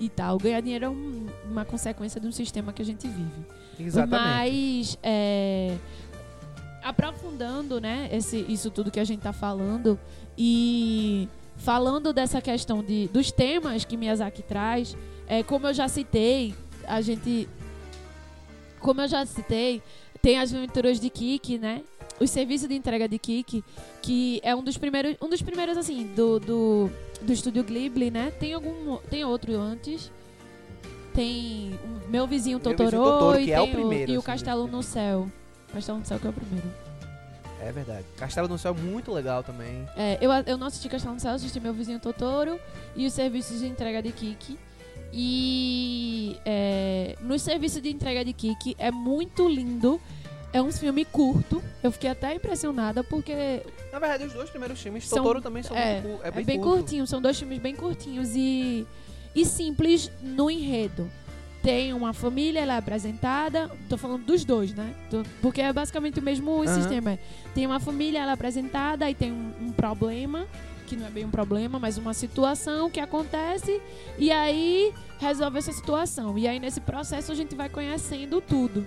[0.00, 0.38] e tal.
[0.38, 3.46] Ganhar dinheiro é um- uma consequência de um sistema que a gente vive.
[3.80, 4.22] Exatamente.
[4.22, 5.76] Mas é,
[6.82, 9.98] aprofundando, né, esse, isso tudo que a gente tá falando
[10.36, 16.54] e falando dessa questão de, dos temas que Miyazaki traz, é, como eu já citei,
[16.86, 17.48] a gente.
[18.80, 19.82] Como eu já citei,
[20.22, 21.82] tem as aventuras de Kiki, né?
[22.20, 23.64] Os serviços de entrega de Kiki,
[24.00, 28.30] que é um dos primeiros, um dos primeiros assim, do, do, do estúdio Ghibli, né?
[28.38, 30.10] Tem algum, tem outro antes.
[31.12, 34.26] Tem o Meu Vizinho Meu Totoro, Vizinho Totoro, e, é o primeiro, e o assim,
[34.26, 35.28] Castelo desse no Céu.
[35.72, 36.66] Castelo no Céu que é o primeiro.
[37.60, 38.04] É verdade.
[38.16, 39.86] Castelo no Céu é muito legal também.
[39.96, 42.58] É, eu, eu não assisti Castelo no Céu, assisti Meu Vizinho Totoro
[42.96, 44.58] e os serviços de entrega de Kiki.
[45.12, 50.00] E é, no serviço de entrega de Kiki é muito lindo.
[50.52, 51.62] É um filme curto.
[51.82, 55.76] Eu fiquei até impressionada porque Na verdade, os dois primeiros filmes, São- Totoro também são
[55.76, 56.78] é, muito é é bem, bem, curto.
[56.78, 57.06] curtinho.
[57.06, 58.86] São dois filmes bem curtinhos e,
[59.34, 61.10] e simples no enredo.
[61.68, 63.70] Tem uma família, ela é apresentada.
[63.90, 64.94] Tô falando dos dois, né?
[65.10, 66.74] Tô- porque é basicamente o mesmo Aham.
[66.74, 67.18] sistema.
[67.54, 70.46] Tem uma família, ela é apresentada e tem um, um problema.
[70.86, 73.78] que não é bem um problema, mas uma situação que acontece
[74.16, 76.38] e aí resolve essa situação.
[76.38, 78.86] E aí nesse processo a gente vai conhecendo tudo.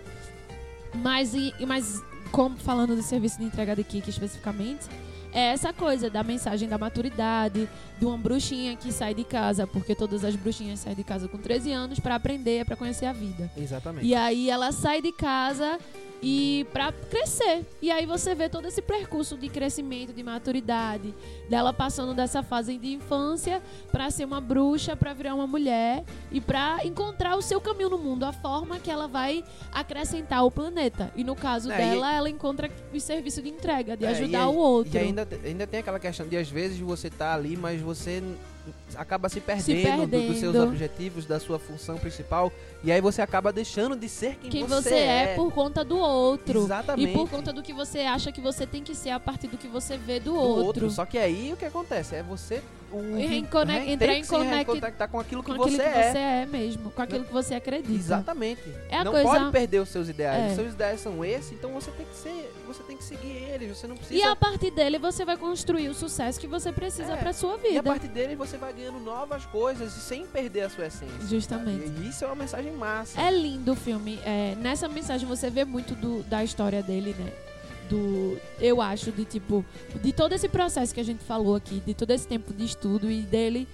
[0.96, 2.02] Mas, e, mas
[2.32, 4.88] como falando do serviço de entrega de Kiki especificamente,
[5.34, 7.68] é essa coisa da mensagem da maturidade,
[8.00, 11.38] de uma bruxinha que sai de casa, porque todas as bruxinhas saem de casa com
[11.38, 13.52] 13 anos para aprender, para conhecer a vida.
[13.58, 14.06] Exatamente.
[14.06, 15.80] E aí ela sai de casa
[16.22, 17.66] e para crescer.
[17.82, 21.14] E aí você vê todo esse percurso de crescimento, de maturidade,
[21.50, 23.62] dela passando dessa fase de infância
[23.92, 27.98] para ser uma bruxa, para virar uma mulher e para encontrar o seu caminho no
[27.98, 31.12] mundo, a forma que ela vai acrescentar o planeta.
[31.16, 34.46] E no caso É, dela, ela encontra o serviço de entrega, de É, ajudar e,
[34.46, 34.96] o outro.
[34.96, 38.22] E ainda, ainda tem aquela questão de às vezes você tá ali, mas você
[38.96, 40.64] acaba se perdendo, Se do- dos seus perdendo.
[40.70, 42.52] objetivos, da sua função principal,
[42.84, 46.64] e aí você acaba deixando de ser quem, quem você é por conta do outro.
[46.64, 47.10] Exatamente.
[47.10, 49.58] E por conta do que você acha que você tem que ser a partir do
[49.58, 50.66] que você vê do, do outro.
[50.66, 50.92] outro.
[50.92, 53.02] Só que aí o que acontece é você o,
[53.66, 56.12] né, entrar em que se conec- reconectar com aquilo que Com você aquilo que é.
[56.12, 57.94] você é mesmo, com aquilo que você acredita.
[57.94, 58.62] Exatamente.
[58.90, 60.44] É a não coisa- pode perder os seus ideais.
[60.44, 60.48] É.
[60.50, 63.78] Os seus ideais são esses, então você tem que ser, você tem que seguir eles.
[63.78, 64.20] Você não precisa.
[64.20, 67.18] E a partir dele você vai construir o sucesso que você precisa É.
[67.18, 67.84] pra sua E a vida.
[67.84, 71.28] partir dele você vai ganhando novas coisas sem perder a sua essência.
[71.28, 71.92] Justamente.
[72.02, 73.20] E isso é uma mensagem massa.
[73.22, 74.20] É lindo o filme.
[74.26, 77.32] É, nessa mensagem você vê muito do- da história dele, né?
[77.92, 79.66] Do, eu acho, de tipo,
[80.02, 83.12] de todo esse processo que a gente falou aqui, de todo esse tempo de estudo
[83.12, 83.68] e dele,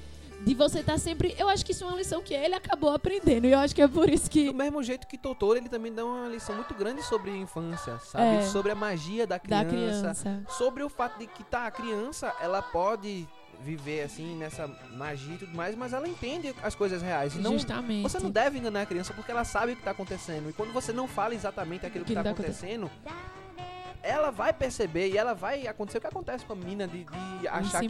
[0.44, 1.36] de você estar sempre.
[1.38, 3.46] Eu acho que isso é uma lição que ele acabou aprendendo.
[3.46, 4.46] E eu acho que é por isso que.
[4.46, 8.00] Do mesmo jeito que Totoro, ele também dá uma lição muito grande sobre a infância,
[8.00, 8.38] sabe?
[8.38, 8.42] É.
[8.42, 10.24] Sobre a magia da Da criança.
[10.24, 10.44] criança.
[10.50, 13.28] Sobre o fato de que, tá, a criança, ela pode
[13.62, 17.36] viver, assim, nessa magia e tudo mais, mas ela entende as coisas reais.
[17.36, 18.02] Não, Justamente.
[18.02, 20.50] você não deve enganar a criança porque ela sabe o que tá acontecendo.
[20.50, 22.90] E quando você não fala exatamente aquilo que, Que tá tá acontecendo...
[24.08, 27.04] Ela vai perceber e ela vai acontecer o que acontece com a menina de,
[27.40, 27.90] de achar que,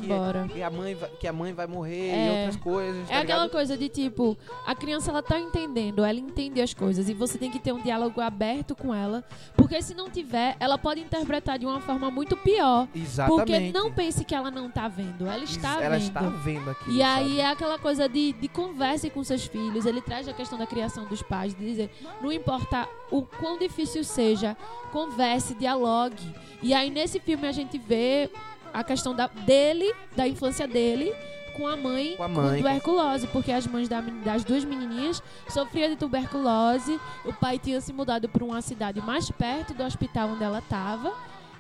[0.54, 2.26] que a mãe vai, que a mãe vai morrer É.
[2.28, 3.04] e outras coisas.
[3.10, 3.52] É tá aquela ligado?
[3.52, 7.52] coisa de tipo, a criança ela tá entendendo, ela entende as coisas e você tem
[7.52, 9.24] que ter um diálogo aberto com ela,
[9.56, 12.88] porque se não tiver, ela pode interpretar de uma forma muito pior.
[12.96, 13.38] Exatamente.
[13.46, 16.08] Porque não pense que ela não tá vendo, ela está ela vendo.
[16.08, 16.92] está vendo aqui.
[16.92, 19.86] E aí é aquela coisa de, de converse com seus filhos.
[19.86, 21.92] Ele traz a questão da criação dos pais, de dizer,
[22.22, 24.56] não importa o quão difícil seja,
[24.92, 26.36] converse, dialogue.
[26.62, 28.30] E aí nesse filme a gente vê
[28.74, 31.14] a questão da, dele, da infância dele,
[31.56, 32.58] com a mãe Com a mãe.
[32.58, 37.00] tuberculose, porque as mães da das duas menininhas sofriam de tuberculose.
[37.26, 41.14] O pai tinha se mudado para uma cidade mais perto do hospital onde ela estava.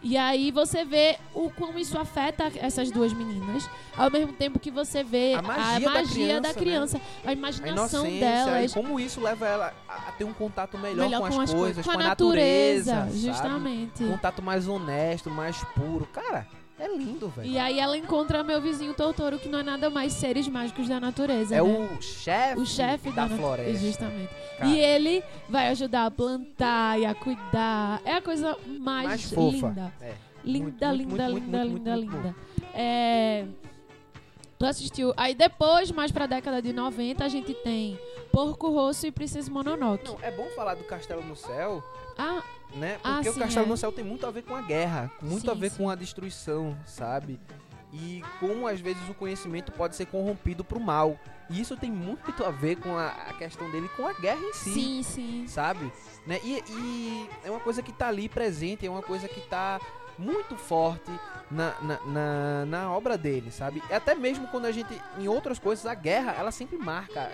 [0.07, 4.71] E aí você vê o como isso afeta essas duas meninas, ao mesmo tempo que
[4.71, 7.03] você vê A magia da magia da criança, criança, né?
[7.25, 8.71] a a imaginação inocência delas.
[8.71, 11.85] e como isso leva ela a a ter um contato melhor, melhor com, as coisas,
[11.85, 13.19] com a, natureza, natureza, sabe?
[13.19, 14.03] justamente.
[14.03, 16.07] Um contato mais honesto, mais puro.
[16.13, 16.47] Cara,
[16.79, 17.49] é lindo, velho.
[17.49, 20.99] E aí ela encontra meu vizinho Totoro, que não é nada mais seres mágicos da
[20.99, 21.55] natureza.
[21.55, 21.89] É né?
[21.97, 23.79] o chefe o chefe da, da, floresta.
[23.79, 24.29] Justamente.
[24.57, 24.69] Cara.
[24.69, 28.01] E ele vai ajudar a plantar e a cuidar.
[28.05, 29.93] É a coisa mais, mais linda.
[30.01, 30.13] É.
[30.45, 32.35] Linda, Muito, linda, muito, linda, muito, linda, muito linda.
[32.73, 33.45] É...
[34.57, 35.13] Tu assistiu.
[35.15, 37.99] Aí depois, mais pra década de 90, a gente tem
[38.31, 40.05] Porco Rosso e Princesa Mononoke.
[40.05, 41.83] Não, é bom falar do Castelo no Céu,
[42.17, 42.41] Ah,
[42.75, 42.97] né?
[43.03, 43.69] Ah, Porque o sim, Castelo é.
[43.69, 45.77] no Céu tem muito a ver com a guerra, muito Sim, a ver sim.
[45.77, 47.39] com a destruição, sabe?
[47.93, 51.17] E como às vezes o conhecimento pode ser corrompido pro mal.
[51.49, 54.53] E isso tem muito a ver com a, a questão dele com a guerra em
[54.53, 54.73] si.
[54.73, 55.45] sim, sim.
[55.47, 55.89] sabe?
[56.25, 56.41] Né?
[56.43, 59.79] E, e é uma coisa que tá ali presente, é uma coisa que tá
[60.17, 61.11] muito forte
[61.49, 63.81] na, na, na, na obra dele, sabe?
[63.89, 67.31] E até mesmo quando a gente, em outras coisas, a guerra, ela sempre marca.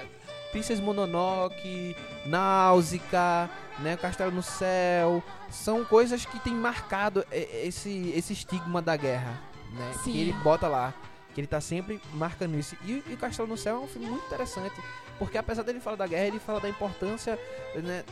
[0.51, 1.95] Princess Mononoke,
[2.27, 3.97] Náusica, né?
[3.97, 9.93] Castelo no Céu, são coisas que tem marcado esse, esse estigma da guerra, né?
[10.03, 10.11] Sim.
[10.11, 10.93] Que ele bota lá,
[11.33, 12.77] que ele tá sempre marcando isso.
[12.85, 14.75] E, e o Castelo no Céu é um filme muito interessante,
[15.17, 17.39] porque apesar dele falar da guerra, ele fala da importância,
[17.75, 18.03] né?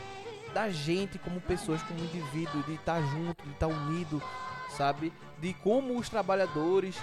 [0.52, 4.22] da gente como pessoas, como indivíduo, de estar junto, de estar unido,
[4.76, 5.12] sabe?
[5.40, 6.96] De como os trabalhadores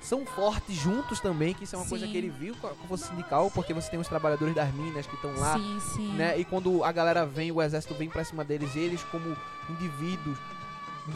[0.00, 2.12] são fortes juntos também, que isso é uma coisa Sim.
[2.12, 5.14] que ele viu com a força sindical, porque você tem os trabalhadores das minas que
[5.14, 6.12] estão lá, Sim, sim.
[6.14, 6.38] né?
[6.38, 9.36] E quando a galera vem, o exército vem pra cima deles, eles como
[9.70, 10.38] indivíduos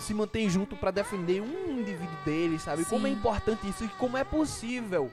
[0.00, 2.84] se mantêm junto pra defender um indivíduo deles, sabe?
[2.84, 5.10] Como é importante isso e como é possível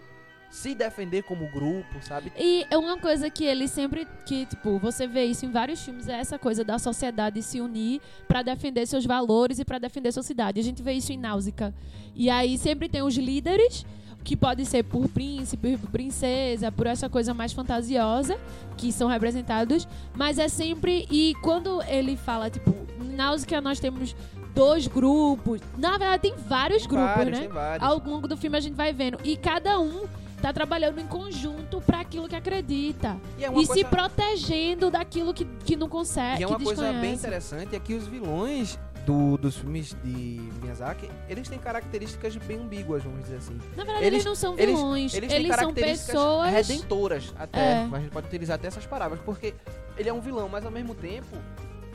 [0.49, 2.31] se defender como grupo, sabe?
[2.37, 6.07] E é uma coisa que ele sempre que tipo, você vê isso em vários filmes
[6.07, 10.23] é essa coisa da sociedade se unir pra defender seus valores e pra defender sua
[10.23, 10.59] cidade.
[10.59, 11.73] A gente vê isso em Náusica.
[12.15, 13.85] E aí sempre tem os líderes
[14.23, 18.37] que pode ser por príncipe, por princesa, por essa coisa mais fantasiosa
[18.75, 24.15] que são representados, mas é sempre e quando ele fala tipo, em Náusica nós temos
[24.53, 25.61] dois grupos.
[25.77, 27.47] Na verdade, tem vários grupos, vários, né?
[27.47, 27.87] Vários.
[27.87, 29.19] Ao longo do filme a gente vai vendo.
[29.23, 30.05] E cada um
[30.41, 33.17] tá trabalhando em conjunto pra aquilo que acredita.
[33.37, 36.41] E é E se coisa- protegendo daquilo que, que não consegue.
[36.41, 40.41] E é uma que coisa bem interessante é que os vilões do- dos filmes de
[40.61, 43.57] Miyazaki, eles têm características bem ambíguas, vamos dizer assim.
[43.75, 45.13] Na verdade, Eles- eles, não são eles- vilões.
[45.13, 46.51] Eles, Eles, têm são pessoas.
[46.51, 47.59] redentoras, até.
[47.83, 47.85] É.
[47.85, 49.53] Mas a gente pode utilizar até essas palavras, porque
[49.97, 51.37] ele é um vilão, mas ao mesmo tempo,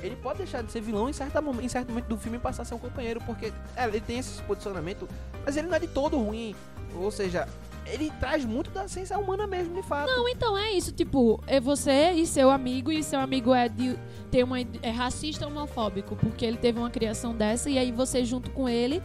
[0.02, 2.62] ele pode deixar de ser vilão em, certa, em certo momento do filme e passar
[2.62, 5.06] a ser um companheiro, porque é, ele tem esse posicionamento,
[5.44, 6.56] mas ele não é de todo ruim.
[6.96, 7.46] Ou seja,
[7.86, 10.06] ele traz muito da essência humana mesmo, de fato.
[10.10, 13.96] Não, então é isso, tipo, é você e seu amigo, e seu amigo é de
[14.30, 18.50] ter uma é racista homofóbico, porque ele teve uma criação dessa, e aí você junto
[18.50, 19.02] com ele,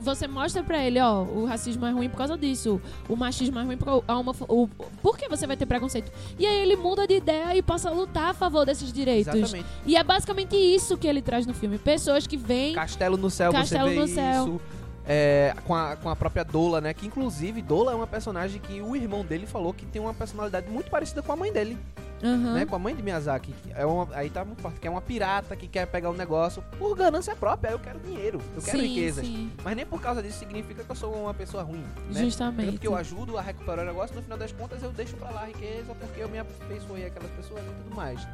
[0.00, 3.62] você mostra pra ele, ó, o racismo é ruim por causa disso, o machismo é
[3.62, 4.68] ruim por a homofo- o,
[5.02, 6.12] por que você vai ter preconceito?
[6.38, 9.34] E aí ele muda de ideia e passa a lutar a favor desses direitos.
[9.34, 9.66] Exatamente.
[9.86, 13.52] E é basicamente isso que ele traz no filme, pessoas que vêm Castelo no Céu,
[13.52, 14.04] Castelo você vê no
[14.50, 14.60] isso.
[15.08, 16.92] É, com, a, com a própria Dola, né?
[16.92, 20.68] Que inclusive Dola é uma personagem que o irmão dele falou que tem uma personalidade
[20.68, 21.78] muito parecida com a mãe dele,
[22.24, 22.54] Aham.
[22.54, 22.66] né?
[22.66, 23.54] Com a mãe de Miyazaki.
[23.72, 26.60] É uma, aí tá muito forte, que é uma pirata que quer pegar um negócio
[26.76, 27.70] por ganância própria.
[27.70, 29.24] Eu quero dinheiro, eu quero sim, riquezas.
[29.24, 32.20] sim, Mas nem por causa disso significa que eu sou uma pessoa ruim, né?
[32.20, 32.66] justamente.
[32.66, 35.30] Tanto que eu ajudo a recuperar o negócio, no final das contas eu deixo pra
[35.30, 38.26] lá a riqueza porque eu me afeiçoei aquelas pessoas e tudo mais,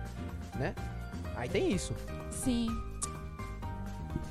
[0.55, 0.75] né?
[1.37, 1.93] Aí tem isso.
[2.31, 2.68] Sim.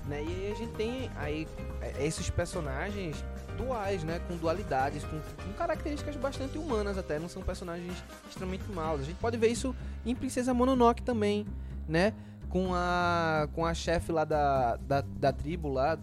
[0.08, 0.24] Né?
[0.24, 1.48] E aí a gente tem aí
[1.82, 3.24] é, esses personagens
[3.58, 4.20] duais, né?
[4.28, 7.94] Com dualidades, com, com características bastante humanas até, não são personagens
[8.28, 9.02] extremamente maus.
[9.02, 9.76] A gente pode ver isso
[10.06, 11.46] em Princesa Mononoke também,
[11.88, 12.14] né?
[12.50, 15.98] Com a com a chefe lá da, da, da tribo lá,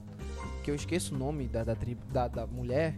[0.62, 2.94] que eu esqueço o nome da, da tribo da, da mulher,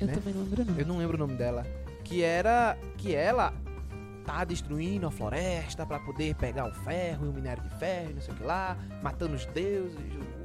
[0.00, 0.12] Eu Né?
[0.14, 0.78] também não lembro, não.
[0.78, 1.66] eu não lembro o nome dela,
[2.04, 3.52] que era que ela
[4.26, 8.14] tá destruindo a floresta pra poder pegar o ferro e o minério de ferro, e
[8.14, 9.98] não sei o que lá, matando os deuses,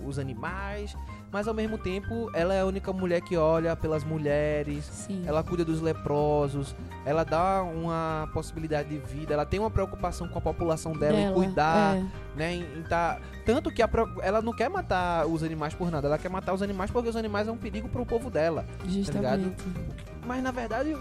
[0.08, 0.95] os animais,
[1.32, 5.24] mas ao mesmo tempo ela é a única mulher que olha pelas mulheres, Sim.
[5.26, 10.39] ela cuida dos leprosos, ela dá uma possibilidade de vida, ela tem uma preocupação com
[10.39, 12.05] a população dela, em Dela, cuidar, é.
[12.36, 13.89] né, em, em tá tanto que a
[14.22, 17.16] ela não quer matar os animais por nada, ela quer matar os animais porque os
[17.16, 18.66] animais é um perigo pro povo dela.
[18.86, 19.53] Justamente.
[20.26, 20.93] Mas na verdade,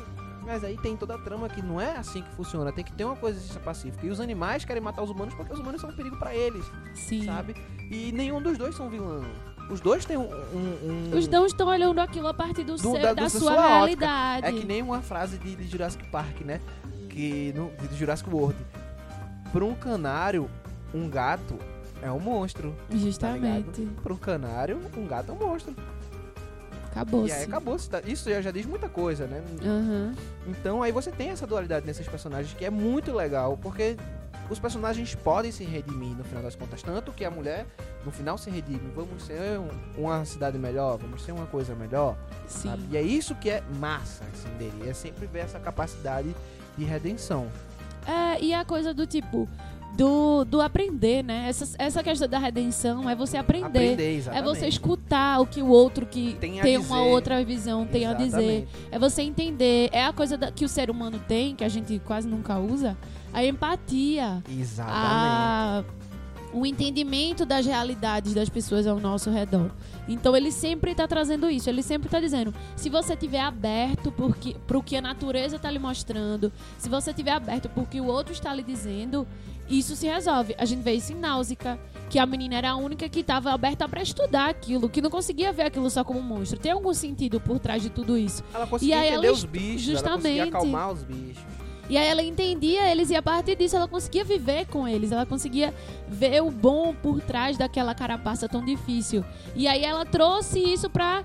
[0.46, 2.70] mas aí tem toda a trama que não é assim que funciona.
[2.72, 4.06] Tem que ter uma coisa pacífica.
[4.06, 6.64] E os animais querem matar os humanos porque os humanos são um perigo pra eles,
[6.94, 7.24] Sim.
[7.24, 7.56] sabe?
[7.90, 9.24] E nenhum dos dois são vilão.
[9.70, 10.22] Os dois têm um.
[10.22, 13.28] um- um- Os dão estão olhando aquilo a partir do Do- seu, da- da, da
[13.28, 14.46] sua, sua realidade.
[14.46, 16.60] É que nem uma frase de, de Jurassic Park, né?
[17.08, 17.52] Que.
[17.56, 18.56] No, de Jurassic World.
[19.52, 20.48] Pra um canário,
[20.94, 21.58] um gato
[22.02, 22.74] é um monstro.
[22.88, 23.80] Tá Justamente.
[23.80, 24.02] ligado?
[24.02, 25.74] Pra um canário, um gato é um monstro.
[26.90, 27.26] Acabou.
[27.26, 27.76] E aí acabou.
[28.06, 29.42] Isso já, já diz muita coisa, né?
[29.62, 30.14] Aham.
[30.46, 33.96] Então aí você tem essa dualidade nesses personagens que é muito legal, porque
[34.50, 37.66] os personagens podem se redimir no final das contas, tanto que a mulher
[38.04, 42.16] no final se redime, vamos ser um- uma cidade melhor, vamos ser uma coisa melhor,
[42.46, 42.68] Sim.
[42.70, 42.82] sabe?
[42.92, 46.34] E é isso que é massa assim dele, é sempre ver essa capacidade
[46.78, 47.48] de redenção.
[48.06, 49.48] É, e a coisa do tipo,
[49.96, 51.46] do, do aprender, né?
[51.48, 53.66] Essa, essa questão da redenção é você aprender.
[53.66, 54.44] Aprender, É exatamente.
[54.48, 58.26] você escutar o que o outro que Tem tem, uma outra visão tem a dizer.
[58.68, 58.68] Exatamente.
[58.92, 59.88] É você entender.
[59.90, 62.96] É a coisa da- que o ser humano tem, que a gente quase nunca usa,
[63.36, 64.42] a empatia.
[64.50, 64.96] Exatamente.
[64.98, 65.84] a,
[66.54, 69.70] o entendimento das realidades das pessoas ao nosso redor.
[70.08, 74.10] Então ele sempre está trazendo isso, ele sempre está dizendo, se você tiver aberto
[74.66, 78.00] para o que a natureza está lhe mostrando, se você tiver aberto para o que
[78.00, 79.26] o outro está lhe dizendo,
[79.68, 80.54] isso se resolve.
[80.56, 81.78] A gente vê isso em Náusica,
[82.08, 85.52] que a menina era a única que estava aberta para estudar aquilo, que não conseguia
[85.52, 86.58] ver aquilo só como um monstro.
[86.58, 88.42] Tem algum sentido por trás de tudo isso?
[88.54, 90.48] Ela conseguia E aí entender ela os bichos, ela conseguia justamente.
[90.56, 91.65] acalmar os bichos.
[91.88, 95.24] E aí ela entendia eles e a partir disso ela conseguia viver com eles, ela
[95.26, 95.72] conseguia
[96.08, 99.24] ver o bom por trás daquela carapaça tão difícil.
[99.54, 101.24] E aí ela trouxe isso pra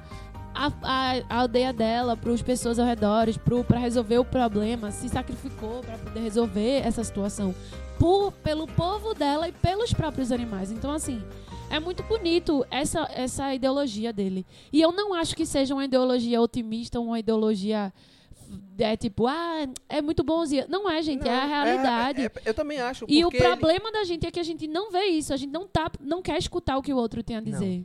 [0.53, 3.27] a, a- a aldeia dela, para as pessoas ao redor,
[3.67, 7.55] para resolver o problema, se sacrificou para poder resolver essa situação
[7.97, 10.71] por, pelo povo dela e pelos próprios animais.
[10.71, 11.23] Então assim,
[11.69, 14.45] é muito bonito essa, essa ideologia dele.
[14.73, 17.93] E eu não acho que seja uma ideologia otimista, uma ideologia
[18.83, 20.65] é tipo, ah, é muito bonzinho.
[20.69, 22.21] Não é, gente, é a Não, realidade.
[22.21, 23.05] é- é- eu também acho.
[23.07, 25.37] e o porque ele- problema da gente é que a gente não vê isso, a
[25.37, 27.83] gente não tá, não quer escutar o que o outro tem a dizer.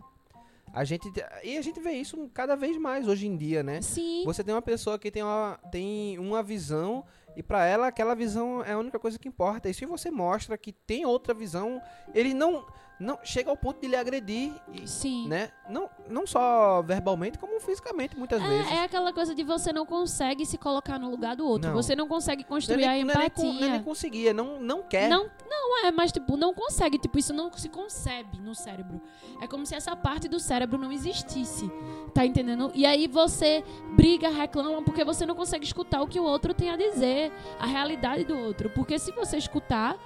[0.72, 1.10] A gente,
[1.42, 3.80] e a gente vê isso cada vez mais hoje em dia, né?
[3.80, 4.22] Sim.
[4.26, 7.02] Você tem uma pessoa que tem uma, tem uma visão
[7.34, 9.70] e pra ela aquela visão é a única coisa que importa.
[9.70, 11.80] E se você mostra que tem outra visão,
[12.14, 12.66] ele não
[12.98, 15.28] não chega ao ponto de lhe agredir, e, Sim.
[15.28, 15.50] né?
[15.68, 18.70] Não, não só verbalmente, como fisicamente, muitas vezes.
[18.72, 21.68] É, é aquela coisa de você não consegue se colocar no lugar do outro.
[21.68, 21.76] Não.
[21.76, 23.52] Você não consegue Não é construir nem- a não é nem empatia.
[23.52, 25.08] não é nem conseguia, não, não quer.
[25.10, 26.98] Não, não é, mas tipo, não consegue.
[26.98, 29.00] Tipo, isso não se concebe no cérebro.
[29.42, 31.70] É como se essa parte do cérebro não existisse.
[32.14, 32.70] Tá entendendo?
[32.74, 33.62] E aí você
[33.94, 37.66] briga, reclama, porque você não consegue escutar o que o outro tem a dizer, a
[37.66, 38.70] realidade do outro.
[38.70, 39.96] Porque se você escutar,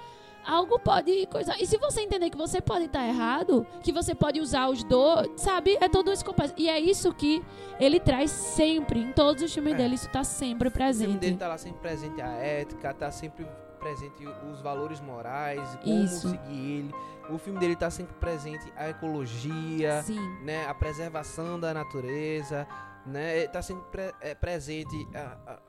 [0.45, 1.55] algo pode coisa.
[1.59, 5.29] E se você entender que você pode estar errado, que você pode usar os dois,
[5.37, 5.77] sabe?
[5.81, 6.53] É todo esse compasso.
[6.57, 7.43] E é isso que
[7.79, 9.77] ele traz sempre, em todos os filmes É.
[9.77, 11.37] dele, isso tá sempre O filme dele presente.
[11.37, 13.47] tá lá sempre presente a ética, tá sempre
[13.79, 16.29] presente os valores morais, como Isso.
[16.29, 16.95] seguir ele.
[17.29, 20.19] O filme dele tá sempre presente a ecologia, Sim.
[20.43, 22.67] né, a preservação da natureza,
[23.05, 25.59] né, tá sempre pre- é, presente a- a-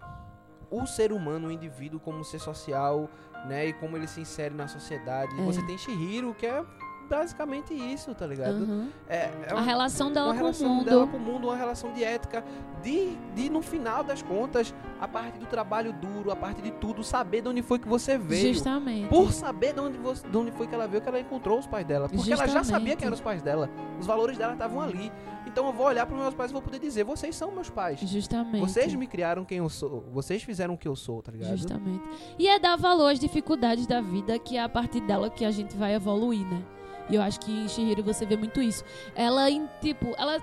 [0.70, 3.08] o ser humano, o indivíduo como ser social,
[3.46, 5.32] né, e como ele se insere na sociedade.
[5.38, 5.44] É.
[5.44, 6.64] Você tem Shihiro, que é
[7.08, 8.62] basicamente isso, tá ligado?
[8.64, 8.88] Aham.
[9.08, 10.84] É, é A uma- relação dela uma com relação o mundo.
[10.84, 12.42] dela com o mundo, uma relação de ética,
[12.82, 17.02] de, de no final das contas, a parte do trabalho duro, a parte de tudo,
[17.02, 18.54] saber de onde foi que você veio.
[18.54, 19.08] Justamente.
[19.08, 21.66] Por saber de onde, você, de onde foi que ela veio, que ela encontrou os
[21.66, 22.08] pais dela.
[22.08, 22.96] Porque ela já sabia Justamente.
[22.98, 23.68] quem eram os pais dela.
[23.98, 25.10] Os valores dela estavam ali.
[25.44, 27.98] Então eu vou olhar para meus pais e vou poder dizer: vocês são meus pais.
[27.98, 28.60] Justamente.
[28.60, 30.04] Vocês me criaram quem eu sou.
[30.12, 31.56] Vocês fizeram o que eu sou, tá ligado?
[31.56, 32.04] Justamente.
[32.38, 35.50] E é dar valor às dificuldades da vida, que é a partir dela que a
[35.50, 36.62] gente vai evoluir, né?
[37.10, 38.84] E eu acho que em Shihiro você vê muito isso.
[39.16, 39.48] Ela,
[39.80, 40.40] tipo, ela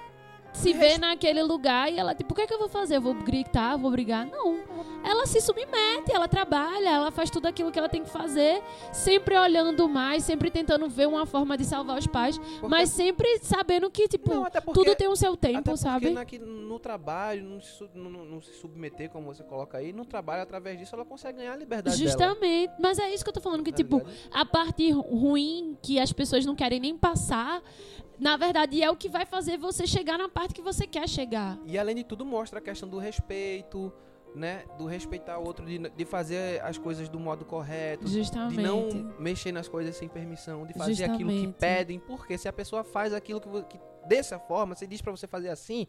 [0.53, 2.97] se vê naquele lugar e ela, tipo, o que é que eu vou fazer?
[2.97, 4.27] Eu vou gritar, vou brigar?
[4.27, 4.59] Não.
[5.03, 9.37] Ela se submete, ela trabalha, ela faz tudo aquilo que ela tem que fazer, sempre
[9.37, 13.89] olhando mais, sempre tentando ver uma forma de salvar os pais, Porque- mas sempre sabendo
[13.89, 16.09] que, tipo, Não, até porque, tudo tem o seu até tempo, porque sabe?
[16.11, 20.43] naqui- no trabalho, não se, não- não- se submeter, como você coloca aí, no trabalho,
[20.43, 22.09] através disso, ela consegue ganhar a liberdade dela.
[22.09, 22.73] Justamente.
[22.79, 24.13] Mas é isso que eu tô falando, que, tá tipo, ligado?
[24.31, 27.61] a parte ru- ruim que as pessoas não querem nem passar,
[28.19, 31.57] na verdade é o que vai fazer você chegar na parte que você quer chegar.
[31.65, 33.91] E além de tudo, mostra a questão do respeito,
[34.35, 34.63] né?
[34.77, 38.57] Do respeitar o outro, de, de fazer as coisas do modo correto, Justamente.
[38.57, 38.87] de não
[39.19, 41.55] mexer nas coisas sem permissão, de fazer aquilo que Justamente.
[41.59, 45.27] pedem, porque se a pessoa faz aquilo que, que dessa forma, você diz pra você
[45.27, 45.87] fazer assim,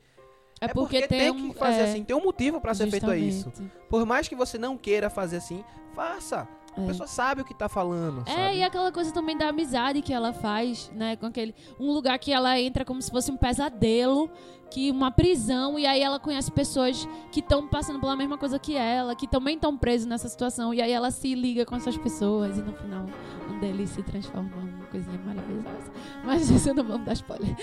[0.60, 3.10] É porque, tem, tem um, que fazer é, assim, tem um motivo pra ser feito
[3.10, 3.44] a isso.
[3.44, 3.72] justamente.
[3.88, 5.64] Por mais que você não queira fazer assim,
[5.94, 6.46] faça.
[6.76, 6.86] A É.
[6.86, 8.56] pessoa sabe o que tá falando, É, sabe?
[8.58, 11.16] e aquela coisa também da amizade que ela faz, né?
[11.16, 11.52] Com aquele.
[11.80, 14.30] Um lugar que ela entra como se fosse um pesadelo,
[14.70, 18.76] que uma prisão, e aí ela conhece pessoas que estão passando pela mesma coisa que
[18.76, 22.56] ela, que também estão presos nessa situação, e aí ela se liga com essas pessoas,
[22.56, 23.06] e no final
[23.50, 25.92] um deles se transforma numa coisinha maravilhosa.
[26.24, 27.56] Mas isso eu não vamos dar spoiler.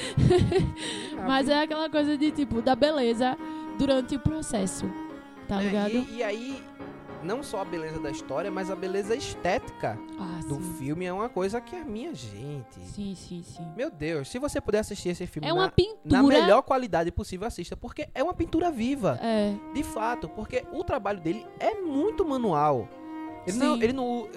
[1.26, 3.38] Mas é aquela coisa de tipo, da beleza
[3.78, 4.86] durante o processo.
[5.48, 5.92] Tá É, ligado?
[5.92, 6.62] e, e aí,
[7.24, 10.74] não só a beleza da história, mas a beleza estética Ah, do sim.
[10.78, 12.80] filme é uma coisa que é minha gente.
[12.80, 13.66] Sim, sim, sim.
[13.76, 15.72] Meu Deus, se você puder assistir esse filme É na,
[16.06, 20.84] na melhor qualidade possível, assista, porque é uma pintura viva, É, de fato, porque o
[20.84, 22.88] trabalho dele é muito manual.
[23.46, 23.84] Ele não, Sim.
[23.84, 24.28] ele não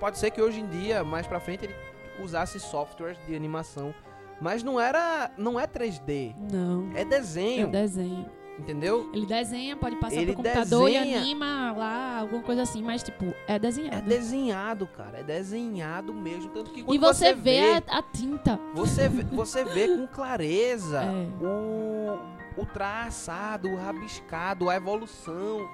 [0.00, 1.74] pode ser que hoje em dia, mais pra frente, ele
[2.22, 3.94] usasse softwares de animação,
[4.40, 6.90] mas não era, não é 3D, não.
[6.94, 8.26] é É desenho, desenho.
[8.58, 9.08] Entendeu?
[9.12, 11.06] Ele desenha, pode passar Ele pro computador desenha.
[11.06, 13.96] e anima lá, alguma coisa assim, mas tipo, é desenhado.
[13.96, 18.58] É desenhado, cara, é desenhado mesmo, tanto que quando e você, vê, A, a tinta.
[18.74, 21.44] Você vê, você vê com clareza É.
[21.44, 25.68] o, o traçado, o rabiscado, a evolução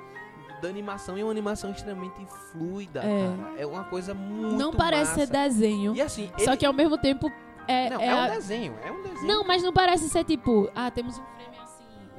[0.62, 1.16] da animação.
[1.16, 2.14] E é uma animação extremamente
[2.52, 3.02] fluida, É.
[3.36, 3.60] cara.
[3.60, 5.26] É uma coisa muito não parece massa.
[5.26, 5.94] ser desenho.
[5.94, 7.30] E assim, Só ele- que ao mesmo tempo
[7.66, 7.90] é.
[7.90, 9.26] Não, é é, a- um desenho, é um desenho.
[9.26, 11.53] Não, mas não parece ser tipo, ah, temos um frame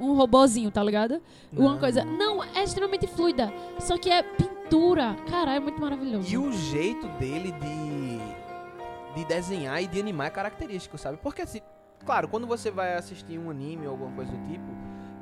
[0.00, 1.20] um robozinho, tá ligado?
[1.52, 1.78] Uma Não.
[1.78, 2.04] coisa.
[2.04, 3.52] Não, é extremamente fluida.
[3.80, 5.14] Só que é pintura.
[5.28, 6.32] Caralho, é muito maravilhoso.
[6.32, 11.18] E o jeito dele de, de desenhar e de animar é característico, sabe?
[11.18, 11.60] Porque assim,
[12.04, 14.64] claro, quando você vai assistir um anime ou alguma coisa do tipo,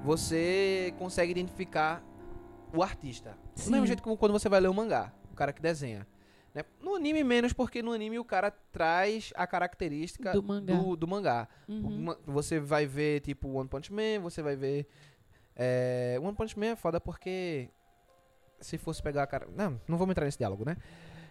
[0.04, 2.02] você consegue identificar
[2.74, 3.36] o artista.
[3.54, 3.66] Sim.
[3.66, 6.06] Do mesmo jeito que quando você vai ler um mangá, o cara que desenha.
[6.54, 6.64] Né?
[6.80, 10.74] No anime menos, porque no anime o cara traz a característica Do mangá.
[10.74, 11.48] do, do mangá.
[11.68, 12.14] Uhum.
[12.26, 14.86] Você vai ver, tipo, One Punch Man, você vai ver...
[15.56, 17.68] É, One Punch Man é foda porque...
[18.60, 19.48] Se fosse pegar a cara...
[19.54, 20.76] Não, não vamos entrar nesse diálogo, né?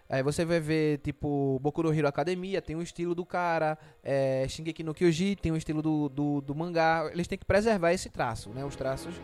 [0.10, 4.46] Aí você vai ver, tipo, Boku no Hero Academia, tem o estilo do cara, é,
[4.48, 7.10] Shingeki no Kyoji, tem o estilo do, do, do mangá.
[7.12, 8.64] Eles têm que preservar esse traço, né?
[8.66, 9.16] Os traços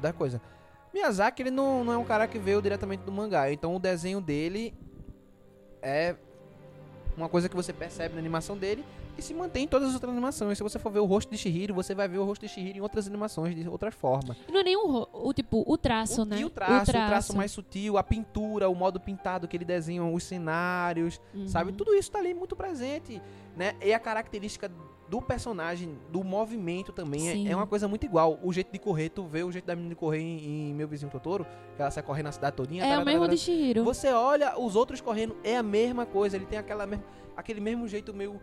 [0.00, 0.40] da coisa.
[0.94, 4.20] Miyazaki, ele não, não é um cara que veio diretamente do mangá, então o desenho
[4.20, 4.72] dele
[5.82, 6.14] é
[7.16, 8.84] uma coisa que você percebe na animação dele
[9.18, 10.56] e se mantém em todas as outras animações.
[10.56, 12.78] Se você for ver o rosto de Shihiro, você vai ver o rosto de Shihiro
[12.78, 14.34] em outras animações, de outra forma.
[14.50, 16.38] Não é nem o, o tipo, o traço, O- né?
[16.38, 20.02] E o traço, o traço, mais sutil, a pintura, o modo pintado que ele desenha,
[20.02, 21.46] os cenários, Uhum.
[21.46, 21.72] sabe?
[21.72, 23.20] Tudo isso tá ali muito presente,
[23.54, 23.74] né?
[23.82, 24.70] E a característica
[25.12, 28.38] do personagem, do movimento também, é- é, uma coisa muito igual.
[28.42, 30.88] O jeito de correr, tu vê o jeito da menina de correr em, em Meu
[30.88, 31.44] Vizinho Totoro,
[31.76, 32.82] que ela sai correndo na cidade todinha.
[32.82, 33.34] É tarará, o mesmo tarará.
[33.34, 33.84] de Shihiro.
[33.84, 36.34] Você olha os outros correndo, é a mesma coisa.
[36.36, 37.04] Ele tem aquela mesma,
[37.36, 38.40] aquele mesmo jeito meio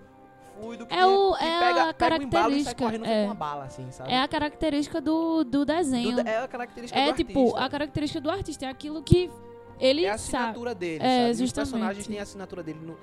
[0.61, 3.05] fluido que, É o- que é pega, a pega um embalo e sai característica, correndo
[3.05, 3.22] é.
[3.24, 4.11] com uma bala, assim, sabe?
[4.11, 6.17] É a característica do, do desenho.
[6.22, 7.59] Do- é a característica É do tipo, artista.
[7.65, 9.32] a característica do artista, é aquilo que
[9.80, 10.36] ele É a sabe.
[10.43, 11.28] assinatura dele, É, sabe?
[11.30, 11.72] E Os justamente.
[11.72, 12.95] personagens têm a assinatura dele no,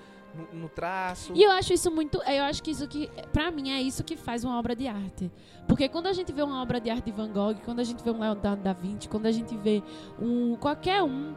[0.52, 1.32] no, no traço.
[1.34, 2.18] E eu acho isso muito.
[2.22, 3.08] Eu acho que isso que.
[3.32, 5.30] Pra mim, é isso que faz uma obra de arte.
[5.66, 8.02] Porque quando a gente vê uma obra de arte de Van Gogh, quando a gente
[8.02, 9.82] vê um Leonardo da Vinci, quando a gente vê
[10.20, 10.56] um.
[10.56, 11.34] qualquer um,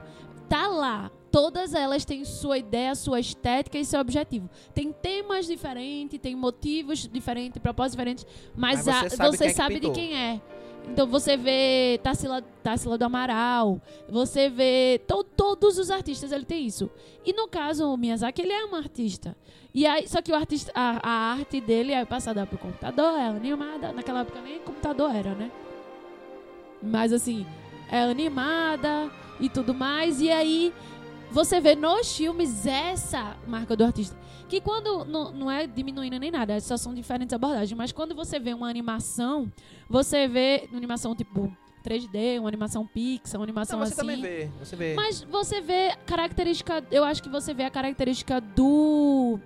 [0.47, 1.11] tá lá.
[1.31, 4.49] Todas elas têm sua ideia, sua estética e seu objetivo.
[4.73, 8.25] Tem temas diferentes, tem motivos diferentes, propósitos diferentes,
[8.55, 10.41] mas, Mas a- você você sabe sabe, quem é que de quem é.
[10.87, 16.65] Então você vê Tarsila, Tarsila do Amaral, você vê to- todos os artistas, ele tem
[16.65, 16.89] isso.
[17.25, 19.35] E no caso, o Miyazaki, ele é um artista.
[19.73, 23.27] E aí, só que o artista, a, a arte dele é passada pro computador, é
[23.27, 23.91] animada.
[23.93, 25.51] Naquela época nem computador era, né?
[26.81, 27.45] Mas assim,
[27.91, 30.19] é animada e tudo mais.
[30.21, 30.73] E aí
[31.31, 34.17] você vê nos filmes essa marca do artista.
[34.47, 37.77] Que quando não, não é diminuindo nem nada, só são diferentes abordagens.
[37.77, 39.51] Mas quando você vê uma animação,
[39.87, 44.01] você vê uma animação tipo 3D, uma animação Pixar, uma animação Não, você assim.
[44.01, 44.93] também vê, você vê.
[44.95, 49.39] Mas você vê característica, eu acho que você vê a característica do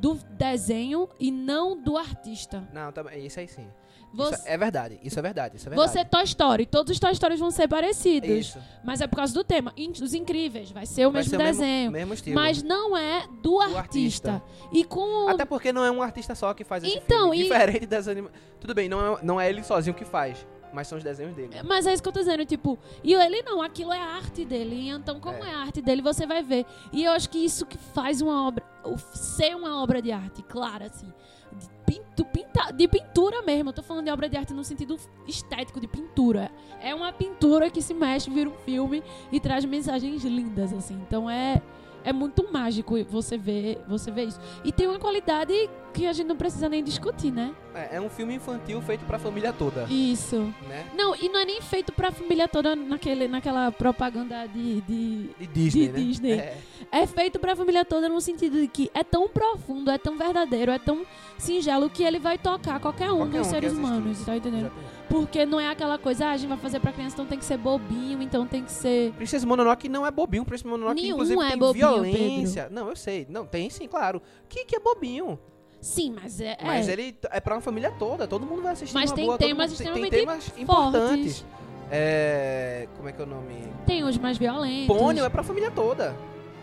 [0.00, 2.66] do desenho e não do artista.
[2.72, 3.66] Não, também, isso aí sim.
[4.12, 5.92] Você, Isso é verdade, isso é verdade, isso é verdade.
[5.92, 8.58] você Toy Story, todos os Toy Stories vão ser parecidos, Isso.
[8.82, 9.72] mas é por causa do tema.
[10.02, 13.24] Os Incríveis vai ser o Vai mesmo ser o mesmo- desenho, mesmo mas não é
[13.40, 14.32] do, artista.
[14.32, 14.42] artista.
[14.72, 17.38] E com Até porque não é um artista só que faz esse Então, filme.
[17.38, 18.40] e- Diferente das animações.
[18.58, 21.50] Tudo bem, não é, não é ele sozinho que faz, mas são os desenhos dele.
[21.64, 24.44] Mas é isso que eu tô dizendo, tipo, e ele não, aquilo é a arte
[24.44, 24.88] dele.
[24.88, 25.50] Então, como é.
[25.50, 25.54] É.
[25.54, 26.64] a arte dele, você vai ver.
[26.92, 28.64] E eu acho que isso que faz uma obra,
[29.12, 31.12] ser uma obra de arte, clara, assim.
[31.52, 33.70] De, pintu, pinta, de pintura mesmo.
[33.70, 34.96] Eu tô falando de obra de arte no sentido
[35.26, 36.50] estético, de pintura.
[36.80, 39.02] É uma pintura que se mexe, vira um filme
[39.32, 40.94] e traz mensagens lindas, assim.
[41.06, 41.60] Então é.
[42.02, 44.40] É muito mágico você ver, você ver isso.
[44.64, 45.52] E tem uma qualidade
[45.90, 47.54] que a gente não precisa nem discutir, né?
[47.74, 50.52] É, é um filme infantil feito pra família toda, Isso.
[50.68, 50.86] né?
[50.96, 55.30] Não, e não é nem feito pra família toda naquele, naquela propaganda de, de.
[55.38, 55.98] De Disney, De né?
[55.98, 56.32] Disney.
[56.32, 56.58] É,
[56.90, 60.70] É feito pra família toda no sentido de que é tão profundo, é tão verdadeiro,
[60.72, 61.04] é tão
[61.38, 64.66] singelo que ele vai tocar qualquer um Qualquer dos um seres humanos, tá entendendo?
[64.66, 65.00] exatamente.
[65.08, 67.44] Porque não é aquela coisa, ah, a gente vai fazer pra criança, então tem que
[67.44, 69.12] ser bobinho, então tem que ser.
[69.14, 72.68] Princesa Mononoke não é bobinho, Princesa Mononoke Nenhum inclusive é tem bobinho, violência.
[72.70, 73.26] Não, eu sei.
[73.28, 74.22] Não, tem sim, claro.
[74.48, 75.38] Que que é bobinho?
[75.80, 76.56] Sim, mas é.
[76.62, 76.92] Mas é.
[76.92, 79.72] ele é pra uma família toda, todo mundo vai assistir Mas tem boa, temas mundo-
[79.72, 81.44] extremamente tem temas importantes.
[81.90, 83.62] É, como é que é o nome?
[83.86, 84.96] Tem os mais violentos.
[84.96, 86.14] Pônio é pra família toda.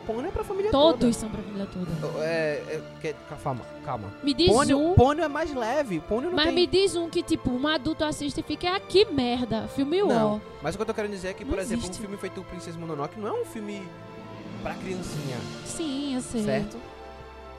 [0.06, 1.86] Pônio é pra família Todos são pra família toda.
[2.00, 2.24] toda.
[2.24, 3.14] É, é,
[3.44, 4.14] calma, calma.
[4.24, 4.94] Me diz Pônio, um.
[4.94, 6.00] pônio é mais leve.
[6.00, 6.56] Pônio não Mas tem...
[6.56, 9.68] me diz um que, tipo, um adulto assiste e fica, ah, que merda.
[9.68, 10.40] Filme Não, ó.
[10.62, 12.00] mas o que eu tô querendo dizer é que, por Não exemplo, existe.
[12.00, 13.84] um filme feito Princesa Mononoke não é um filme
[14.64, 16.44] pra criancinha, Sim, eu sei.
[16.46, 16.78] certo?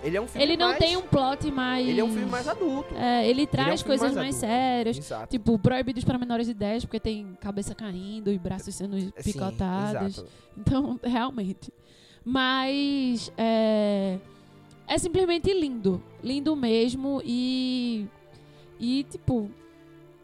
[0.02, 0.78] Ele é um filme Ele não mais...
[0.78, 1.86] tem um plot mais.
[1.88, 2.94] Ele é um filme mais adulto.
[2.94, 4.98] É, ele traz filme coisas mais mais, sérias.
[4.98, 5.28] Exato.
[5.28, 10.18] Tipo, proibidos para menores de 10, porque tem cabeça caindo e braços sendo Sim, picotados.
[10.18, 10.28] exato.
[10.56, 11.72] Então, realmente.
[12.24, 14.18] Mas é,
[14.86, 16.02] é simplesmente lindo.
[16.22, 18.06] Lindo mesmo e.
[18.80, 19.50] E, tipo,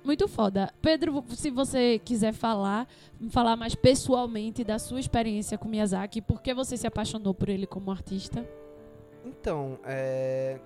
[0.05, 0.73] muito foda.
[0.81, 2.87] Pedro, se você quiser falar,
[3.31, 7.67] falar mais pessoalmente da sua experiência com Miyazaki, por que você se apaixonou por ele
[7.67, 8.47] como artista?
[9.25, 10.59] Então, é...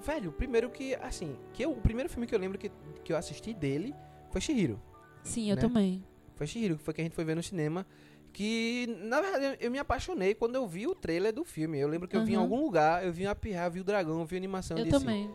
[0.00, 2.70] Velho, primeiro que, assim, que eu, o primeiro filme que eu lembro que,
[3.04, 3.94] que eu assisti dele
[4.30, 4.80] foi Shihiro.
[5.22, 5.60] Sim, eu Né?
[5.60, 6.04] também.
[6.36, 7.84] Foi Shihiro, que foi que a gente foi ver no cinema.
[8.32, 11.78] Que, na verdade, eu, me apaixonei quando eu vi o trailer do filme.
[11.78, 14.24] Eu lembro que eu vi em algum lugar, eu vi uma pirra, vi o dragão,
[14.24, 14.78] vi a animação.
[14.78, 15.30] Eu disse, também.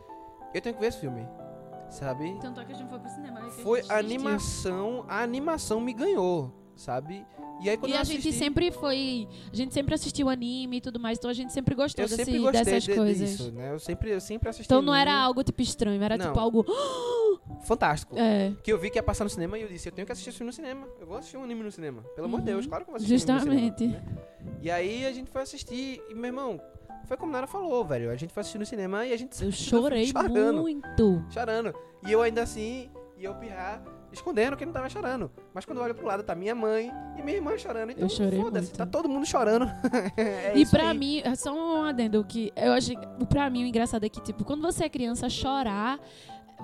[0.54, 1.28] Eu tenho que ver esse filme,
[1.90, 2.38] sabe?
[2.40, 3.42] Tanto é que a gente foi pro cinema.
[3.42, 7.26] né, que Foi a animação, a animação me ganhou, sabe?
[7.62, 9.28] E aí quando E a gente assisti, sempre foi.
[9.52, 12.26] A gente sempre assistiu anime e tudo mais, então a gente sempre gostou eu desse-
[12.26, 13.30] sempre gostei dessas de- coisas.
[13.30, 13.72] disso, né?
[13.72, 15.26] Eu sempre, eu sempre assisti Então não era anime.
[15.26, 16.26] algo tipo estranho, era Não.
[16.28, 16.66] tipo algo.
[17.66, 18.16] fantástico.
[18.18, 20.12] É, Que eu vi que ia passar no cinema e eu disse, eu tenho que
[20.12, 20.88] assistir filme no cinema.
[21.00, 22.02] Eu vou assistir um anime no cinema.
[22.16, 22.56] Pelo amor de Uhum.
[22.58, 23.78] Deus, claro que eu vou assistir um anime Justamente.
[23.80, 24.58] cinema, né?
[24.62, 26.60] E aí a gente foi assistir e, meu irmão,
[27.06, 28.10] foi como Nara falou, velho.
[28.12, 30.62] A gente foi assistir no cinema e a gente eu chorei chorando.
[30.62, 31.24] muito.
[31.30, 31.74] Chorando.
[32.06, 33.82] E eu ainda assim, e eu pirrar
[34.14, 35.32] escondendo que não tava chorando.
[35.54, 37.92] Mas quando eu olho pro lado, tá minha mãe e minha irmã chorando.
[37.92, 39.66] Então, foda-se, tá todo mundo chorando.
[40.16, 40.98] É e pra aí.
[40.98, 42.92] mim, é só um adendo que eu acho.
[43.28, 46.00] Pra mim, o engraçado é que, tipo, quando você é criança, chorar.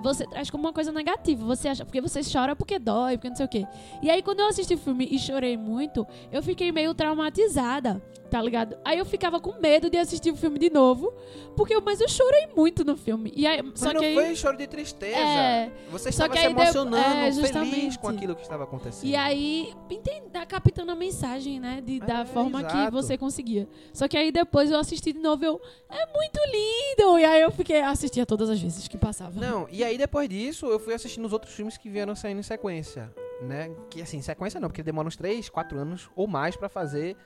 [0.02, 1.44] Você traz como uma coisa negativa.
[1.44, 1.84] Você acha.
[1.84, 3.66] Porque você chora porque dói, porque não sei o quê.
[4.00, 8.40] E aí, quando eu assisti o filme e chorei muito, eu fiquei meio traumatizada, tá
[8.40, 8.78] ligado?
[8.84, 11.12] Aí eu ficava com medo de assistir o filme de novo.
[11.56, 13.32] Porque eu, mas eu chorei muito no filme.
[13.36, 15.18] E aí, Mas só não que aí, foi choro de tristeza.
[15.18, 19.10] É, Você estava se emocionando, é, feliz com aquilo que estava acontecendo.
[19.10, 21.82] E aí, entende, tá captando a mensagem, né?
[21.84, 23.68] De, da É, forma que você conseguia.
[23.92, 25.60] Só que aí depois eu assisti de novo, eu.
[25.90, 27.18] É muito lindo!
[27.18, 29.38] E aí eu fiquei, assistia todas as vezes que passava.
[29.40, 32.44] Não, e aí depois disso, eu fui assistindo os outros filmes que vieram saindo em
[32.44, 33.12] sequência,
[33.42, 33.70] né?
[33.90, 37.16] Que assim, sequência não, porque demora uns 3, 4 anos ou mais pra fazer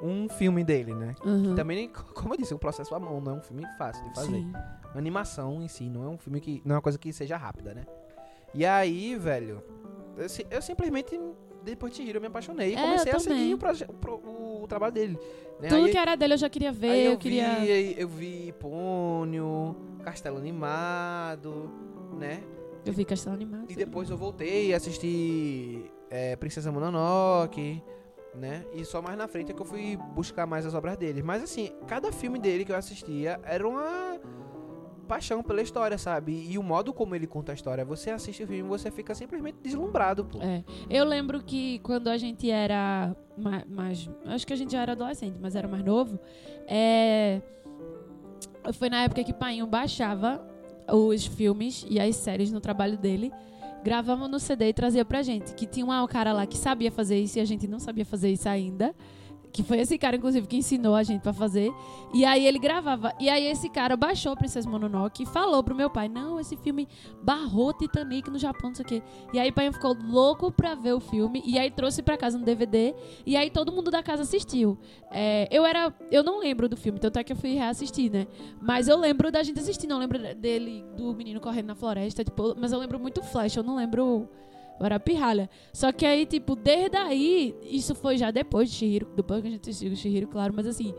[0.00, 1.14] um filme dele, né?
[1.24, 1.54] Uhum.
[1.54, 4.14] Também, como eu disse, é um processo à mão, não é um filme fácil de
[4.14, 4.30] fazer.
[4.32, 4.52] Sim.
[4.54, 6.62] A animação em si, não é um filme que.
[6.64, 7.84] Não é uma coisa que seja rápida, né?
[8.54, 9.62] E aí, velho,
[10.16, 11.20] eu, eu simplesmente,
[11.62, 14.62] depois de Hiro, eu me apaixonei e É, comecei a seguir o, proje- o pro-
[14.62, 15.18] o trabalho dele.
[15.60, 15.68] Né?
[15.68, 17.56] Tudo Aí- que era dele eu já queria ver, eu, eu, queria.
[17.56, 21.70] vi, eu vi Pônio, Castelo Animado,
[22.18, 22.42] né?
[22.86, 23.66] Eu vi Castelo Animado.
[23.70, 27.82] E depois eu voltei a assistir é, Princesa Mononoke,
[28.38, 28.64] né?
[28.72, 31.22] E só mais na frente é que eu fui buscar mais as obras dele.
[31.22, 34.18] Mas assim, cada filme dele que eu assistia era uma
[35.06, 36.46] paixão pela história, sabe?
[36.50, 39.56] E o modo como ele conta a história, você assiste o filme você fica simplesmente
[39.62, 40.38] deslumbrado, pô.
[40.42, 40.62] É.
[40.90, 44.08] Eu lembro que quando a gente era ma- mais.
[44.26, 46.18] Acho que a gente já era adolescente, mas era mais novo.
[46.66, 47.40] É,
[48.74, 50.46] foi na época que Painho baixava
[50.92, 53.32] os filmes e as séries no trabalho dele.
[53.84, 55.54] Gravava no CD e trazia pra gente.
[55.54, 58.30] Que tinha um cara lá que sabia fazer isso e a gente não sabia fazer
[58.30, 58.94] isso ainda.
[59.52, 61.72] Que foi esse cara, inclusive, que ensinou a gente pra fazer.
[62.12, 63.12] E aí ele gravava.
[63.18, 66.88] E aí esse cara baixou Princesa Mononoke e falou pro meu pai: Não, esse filme
[67.22, 69.02] barrou Titanic no Japão, não sei o quê.
[69.32, 71.42] E aí o pai ficou louco pra ver o filme.
[71.44, 72.94] E aí trouxe pra casa no DVD.
[73.26, 74.78] E aí todo mundo da casa assistiu.
[75.10, 75.92] É, eu era.
[76.10, 78.26] Eu não lembro do filme, tanto é que eu fui reassistir, né?
[78.60, 79.92] Mas eu lembro da gente assistindo.
[79.92, 82.24] Eu lembro dele, do menino correndo na floresta.
[82.24, 84.28] Tipo, mas eu lembro muito Flash, eu não lembro.
[84.78, 85.48] Eu era pirralha.
[85.72, 89.50] Só que aí, tipo, desde aí, isso foi já depois de Shihiro, depois que a
[89.50, 90.94] gente assistiu o Shihiro, claro, mas assim.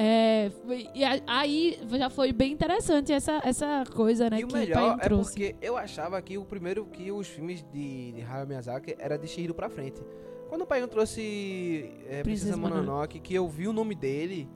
[0.00, 4.38] É, foi- e aí já foi bem interessante essa, essa coisa, né?
[4.40, 8.22] E o melhor é porque eu achava que o primeiro que os filmes de, de
[8.22, 10.00] Hayao Miyazaki era de Shihiro pra frente.
[10.48, 14.48] Quando o pai trouxe é, Princesa Princesa Mononoke, que eu vi o nome dele,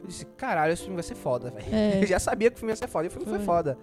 [0.00, 1.66] eu disse, caralho, esse filme vai ser foda, velho.
[1.74, 2.00] É.
[2.00, 3.44] Eu já sabia que o filme ia ser foda, e o filme foi, Foi.
[3.44, 3.76] foda.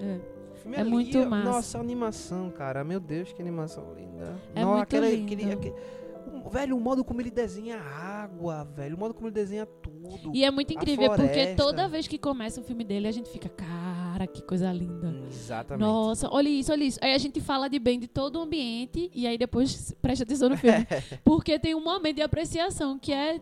[0.00, 0.18] É.
[0.66, 1.50] Filme É li- muito e, massa.
[1.50, 4.36] Nossa, a animação, cara, meu Deus, que animação linda.
[4.54, 5.24] É Nossa, muito aquela- lindo.
[5.32, 5.74] aquele- aquele-
[6.50, 10.30] velho, o modo como ele desenha a água, velho, o modo como ele desenha tudo.
[10.34, 13.48] E é muito incrível, porque toda vez que começa o filme dele, a gente fica,
[13.48, 15.14] cara, que coisa linda.
[15.28, 15.84] Exatamente.
[15.84, 16.98] Nossa, olha isso, olha isso.
[17.02, 20.48] Aí a gente fala de bem de todo o ambiente e aí depois presta atenção
[20.48, 20.86] no filme.
[21.24, 23.40] porque tem um momento de apreciação que é.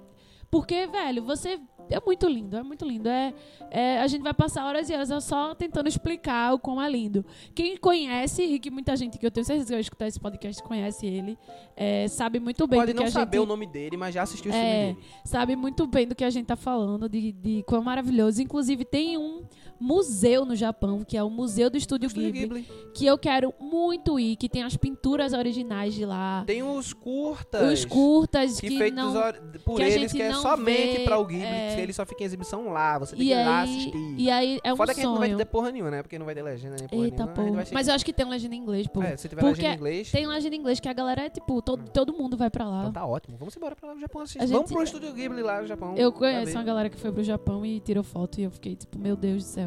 [0.50, 1.58] Porque, velho, você.
[1.90, 3.08] É muito lindo, é muito lindo.
[3.08, 3.34] É,
[3.70, 7.24] é, a gente vai passar horas e horas só tentando explicar o quão é lindo.
[7.54, 10.62] Quem conhece, e que muita gente que eu tenho certeza que vai escutar esse podcast
[10.62, 11.38] conhece ele,
[11.76, 14.14] é, sabe muito bem Pode do que não a saber gente o nome dele, mas
[14.14, 15.06] já assistiu o É, filme dele.
[15.24, 18.40] sabe muito bem do que a gente tá falando, de, de quão maravilhoso.
[18.42, 19.42] Inclusive, tem um
[19.80, 22.90] museu no Japão, que é o Museu do Estúdio Estúdio Ghibli, Ghibli.
[22.94, 27.72] que eu quero muito ir, que tem as pinturas originais de lá, Tem os curtas.
[27.72, 29.14] os curtas que, que, feitos não...
[29.16, 31.74] or- por que eles, gente que é somente pra o Ghibli, é.
[31.74, 34.14] que ele só fica em exibição lá, você tem E que ir lá aí, assistir.
[34.18, 35.38] e aí é um Foda que a gente não vai sonho.
[35.38, 36.02] ter porra nenhuma, né?
[36.02, 37.32] Porque não vai ter legenda nem porra Eita, nenhuma.
[37.32, 37.42] a pô.
[37.42, 39.02] gente vai assistir- Mas eu acho que tem legenda em inglês, pô.
[39.02, 41.30] É, se tiver Porque legenda em inglês, Tem legenda em inglês que a galera é
[41.30, 42.80] tipo, todo, todo mundo vai pra lá.
[42.80, 43.36] então tá ótimo.
[43.38, 44.38] Vamos embora pra lá no Japão assistir.
[44.42, 45.94] A Vamos gente- pro Estúdio Ghibli lá no Japão.
[45.96, 48.98] Eu conheço uma galera que foi pro Japão e tirou foto e eu fiquei tipo,
[48.98, 49.63] meu Deus do céu.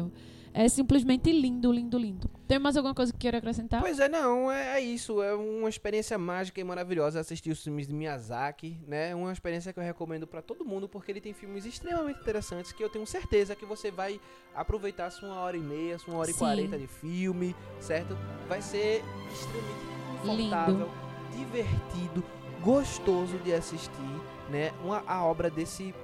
[0.52, 2.28] É simplesmente lindo, lindo, lindo.
[2.46, 3.80] Tem mais alguma coisa que queira acrescentar?
[3.80, 5.22] Pois é, não, é, é isso.
[5.22, 9.14] É uma experiência mágica e maravilhosa assistir os filmes de Miyazaki, né?
[9.14, 12.82] Uma experiência que eu recomendo pra todo mundo, porque ele tem filmes extremamente interessantes que
[12.82, 14.20] eu tenho certeza que você vai
[14.54, 18.16] aproveitar sua hora e meia, sua hora e quarenta de filme, certo?
[18.48, 20.90] Vai ser extremamente confortável,
[21.36, 22.24] divertido,
[22.62, 24.20] gostoso de assistir,
[24.50, 24.72] né?
[24.82, 25.94] Uma, a obra desse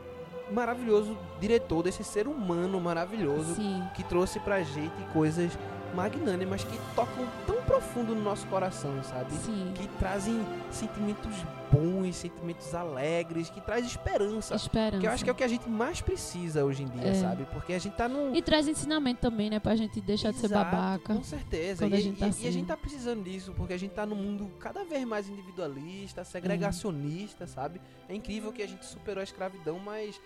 [0.50, 3.82] maravilhoso diretor, desse ser humano maravilhoso Sim.
[3.94, 5.56] que trouxe pra gente coisas
[5.94, 9.32] magnânimas que tocam tão profundo no nosso coração, sabe?
[9.32, 9.72] Sim.
[9.74, 11.32] Que trazem sentimentos
[11.72, 14.54] bons, sentimentos alegres, que traz esperança.
[14.54, 14.98] Esperança.
[15.00, 17.14] Que eu acho que é o que a gente mais precisa hoje em dia, É.
[17.14, 17.46] sabe?
[17.52, 18.34] Porque a gente tá num.
[18.34, 19.58] E traz ensinamento também, né?
[19.58, 21.14] Pra gente deixar de ser Exato, babaca.
[21.14, 21.84] Com certeza.
[21.84, 22.48] quando E, a gente tá e- e assim.
[22.48, 26.22] a gente tá precisando disso, porque a gente tá num mundo cada vez mais individualista,
[26.24, 27.80] segregacionista, sabe?
[28.08, 30.20] É incrível que a gente superou a escravidão, mas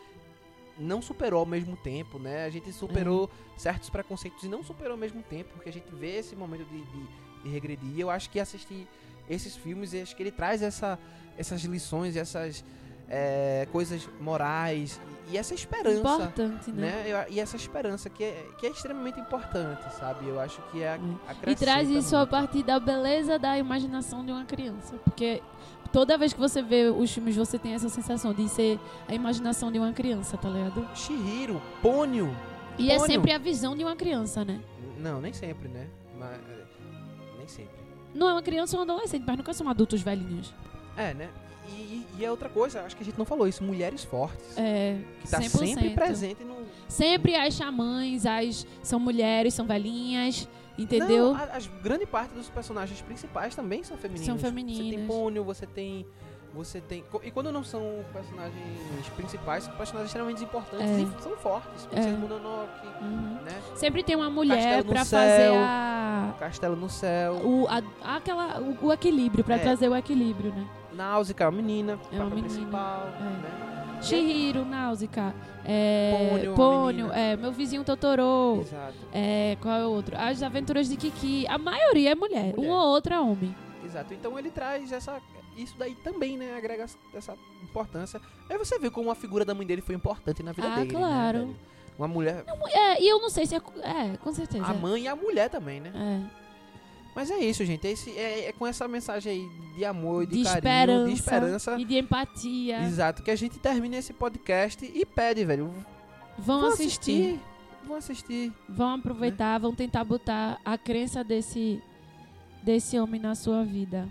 [0.78, 2.44] não superou ao mesmo tempo, né?
[2.44, 6.18] A gente superou certos preconceitos e não superou ao mesmo tempo, porque a gente vê
[6.18, 7.90] esse momento de, de, de regredir.
[7.96, 8.86] E eu acho que assistir
[9.28, 10.98] esses filmes, acho que ele traz essa,
[11.36, 12.64] essas lições, essas
[13.08, 15.98] é, coisas morais e, e essa esperança.
[15.98, 17.04] Importante, né?
[17.04, 17.26] Né?
[17.30, 20.26] E essa esperança que é, que é extremamente importante, sabe?
[20.28, 21.16] Eu acho que é Hum.
[21.26, 22.30] E acrescenta traz isso a muito.
[22.30, 24.96] partir da beleza da imaginação de uma criança.
[25.04, 25.42] Porque
[25.92, 29.70] toda vez que você vê os filmes, você tem essa sensação de ser a imaginação
[29.70, 30.88] de uma criança, tá ligado?
[30.94, 32.34] Shihiro, Pônio.
[32.78, 33.12] E é Pônio.
[33.12, 34.60] sempre a visão de uma criança, né?
[34.98, 35.86] Não, nem sempre, né?
[36.16, 36.64] Mas, é,
[37.38, 37.78] nem sempre.
[38.14, 40.54] Não é uma criança ou um adolescente, mas nunca são adultos velhinhos.
[40.96, 41.28] É, né?
[41.68, 44.56] E, e é outra coisa, acho que a gente não falou isso, mulheres fortes.
[44.56, 45.48] É, que tá 100%.
[45.48, 46.56] sempre presente no.
[46.88, 50.48] Sempre as xamãs, as são mulheres, são velhinhas,
[50.78, 51.32] entendeu?
[51.34, 54.26] Não, a, as grande parte dos personagens principais também são femininos.
[54.26, 54.96] São Você femininas.
[54.96, 56.06] tem Pônio, você tem.
[56.54, 57.04] Você tem.
[57.22, 61.00] E quando não são personagens principais, são personagens extremamente importantes É.
[61.02, 61.84] e são fortes.
[61.84, 61.88] É.
[61.88, 63.38] Princesa Mononoke, Uhum.
[63.44, 63.60] né?
[63.76, 64.94] Sempre tem uma mulher Céu.
[64.94, 67.34] fazer a, Castelo no Céu.
[67.34, 69.58] o, a- aquela, o, o equilíbrio, pra É.
[69.58, 70.66] trazer o equilíbrio, né?
[70.94, 71.98] Náusica, é uma menina.
[72.10, 73.22] É uma menina, principal, é.
[73.22, 73.77] né?
[74.00, 75.34] Shihiro, Náusica,
[75.64, 78.94] é, Pônio, Pônio, é, meu vizinho Totoro, Exato.
[79.12, 80.16] é, qual é o outro?
[80.16, 81.46] As Aventuras de Kiki.
[81.48, 82.58] A maioria é mulher, Mulher.
[82.58, 83.54] um ou outro é homem.
[83.84, 84.14] Exato.
[84.14, 85.20] Então ele traz essa.
[85.56, 86.54] Isso daí também, né?
[86.56, 88.20] Agrega essa importância.
[88.48, 90.92] Aí você vê como a figura da mãe dele foi importante na vida Ah, dele.
[90.92, 91.38] né, claro.
[91.38, 91.56] velho?
[91.98, 92.44] uma mulher.
[92.72, 93.58] É, e eu não sei se é.
[93.82, 94.64] É, com certeza.
[94.64, 95.90] A mãe e a mulher também, né?
[95.94, 96.47] É.
[97.18, 97.84] Mas é isso, gente.
[97.84, 101.78] Esse, é, é com essa mensagem aí de amor, de, De, carinho, esperança, de esperança.
[101.80, 102.82] e de empatia.
[102.84, 105.74] Exato, que a gente termina esse podcast e pede, velho.
[106.38, 106.86] Vão Vão assistir.
[107.34, 107.40] assistir.
[107.88, 108.52] Vão assistir.
[108.68, 111.82] Vão aproveitar, vão tentar botar a crença desse,
[112.62, 114.08] desse homem na sua vida.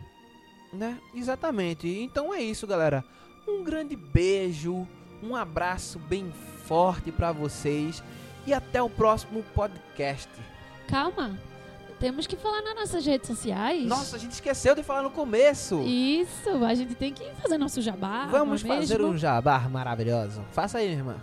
[0.73, 0.99] Né?
[1.15, 1.87] Exatamente.
[1.87, 3.05] Então é isso, galera.
[3.47, 4.85] Um grande beijo,
[5.23, 6.29] um abraço bem
[6.65, 8.03] forte pra vocês
[8.45, 10.29] e até o próximo podcast.
[10.89, 11.39] Calma,
[11.99, 13.85] temos que falar nas nossas redes sociais.
[13.85, 15.81] Nossa, a gente esqueceu de falar no começo.
[15.81, 18.27] Isso, a gente tem que fazer nosso jabá.
[18.27, 19.13] Vamos é fazer mesmo?
[19.13, 20.43] um jabá maravilhoso.
[20.51, 21.15] Faça aí, irmã.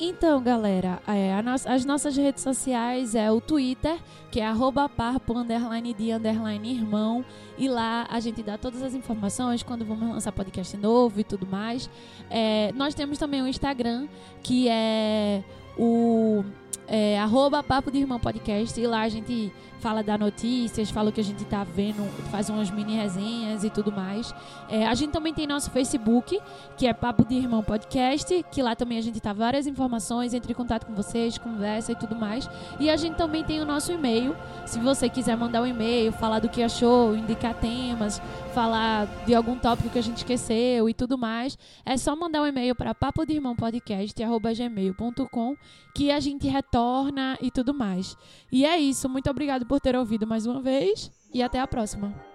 [0.00, 3.98] Então, galera, é, a nos- as nossas redes sociais é o Twitter,
[4.30, 7.24] que é arroba parpo, underline de, underline irmão.
[7.58, 11.44] E lá a gente dá todas as informações quando vamos lançar podcast novo e tudo
[11.46, 11.90] mais.
[12.30, 14.06] É, nós temos também o Instagram,
[14.40, 15.42] que é
[15.76, 16.44] o
[16.86, 18.80] é, arroba papo de irmão podcast.
[18.80, 22.48] E lá a gente fala da notícias, fala o que a gente tá vendo, faz
[22.48, 24.34] umas mini resenhas e tudo mais.
[24.68, 26.36] É, a gente também tem nosso Facebook,
[26.76, 30.52] que é Papo de Irmão Podcast, que lá também a gente tá várias informações, entre
[30.52, 32.50] em contato com vocês, conversa e tudo mais.
[32.80, 36.40] E a gente também tem o nosso e-mail, se você quiser mandar um e-mail, falar
[36.40, 38.20] do que achou, indicar temas,
[38.52, 42.46] falar de algum tópico que a gente esqueceu e tudo mais, é só mandar um
[42.46, 45.56] e-mail para papo de irmão podcast@gmail.com
[45.94, 48.16] que a gente retorna e tudo mais.
[48.50, 52.27] E é isso, muito obrigado por ter ouvido mais uma vez e até a próxima.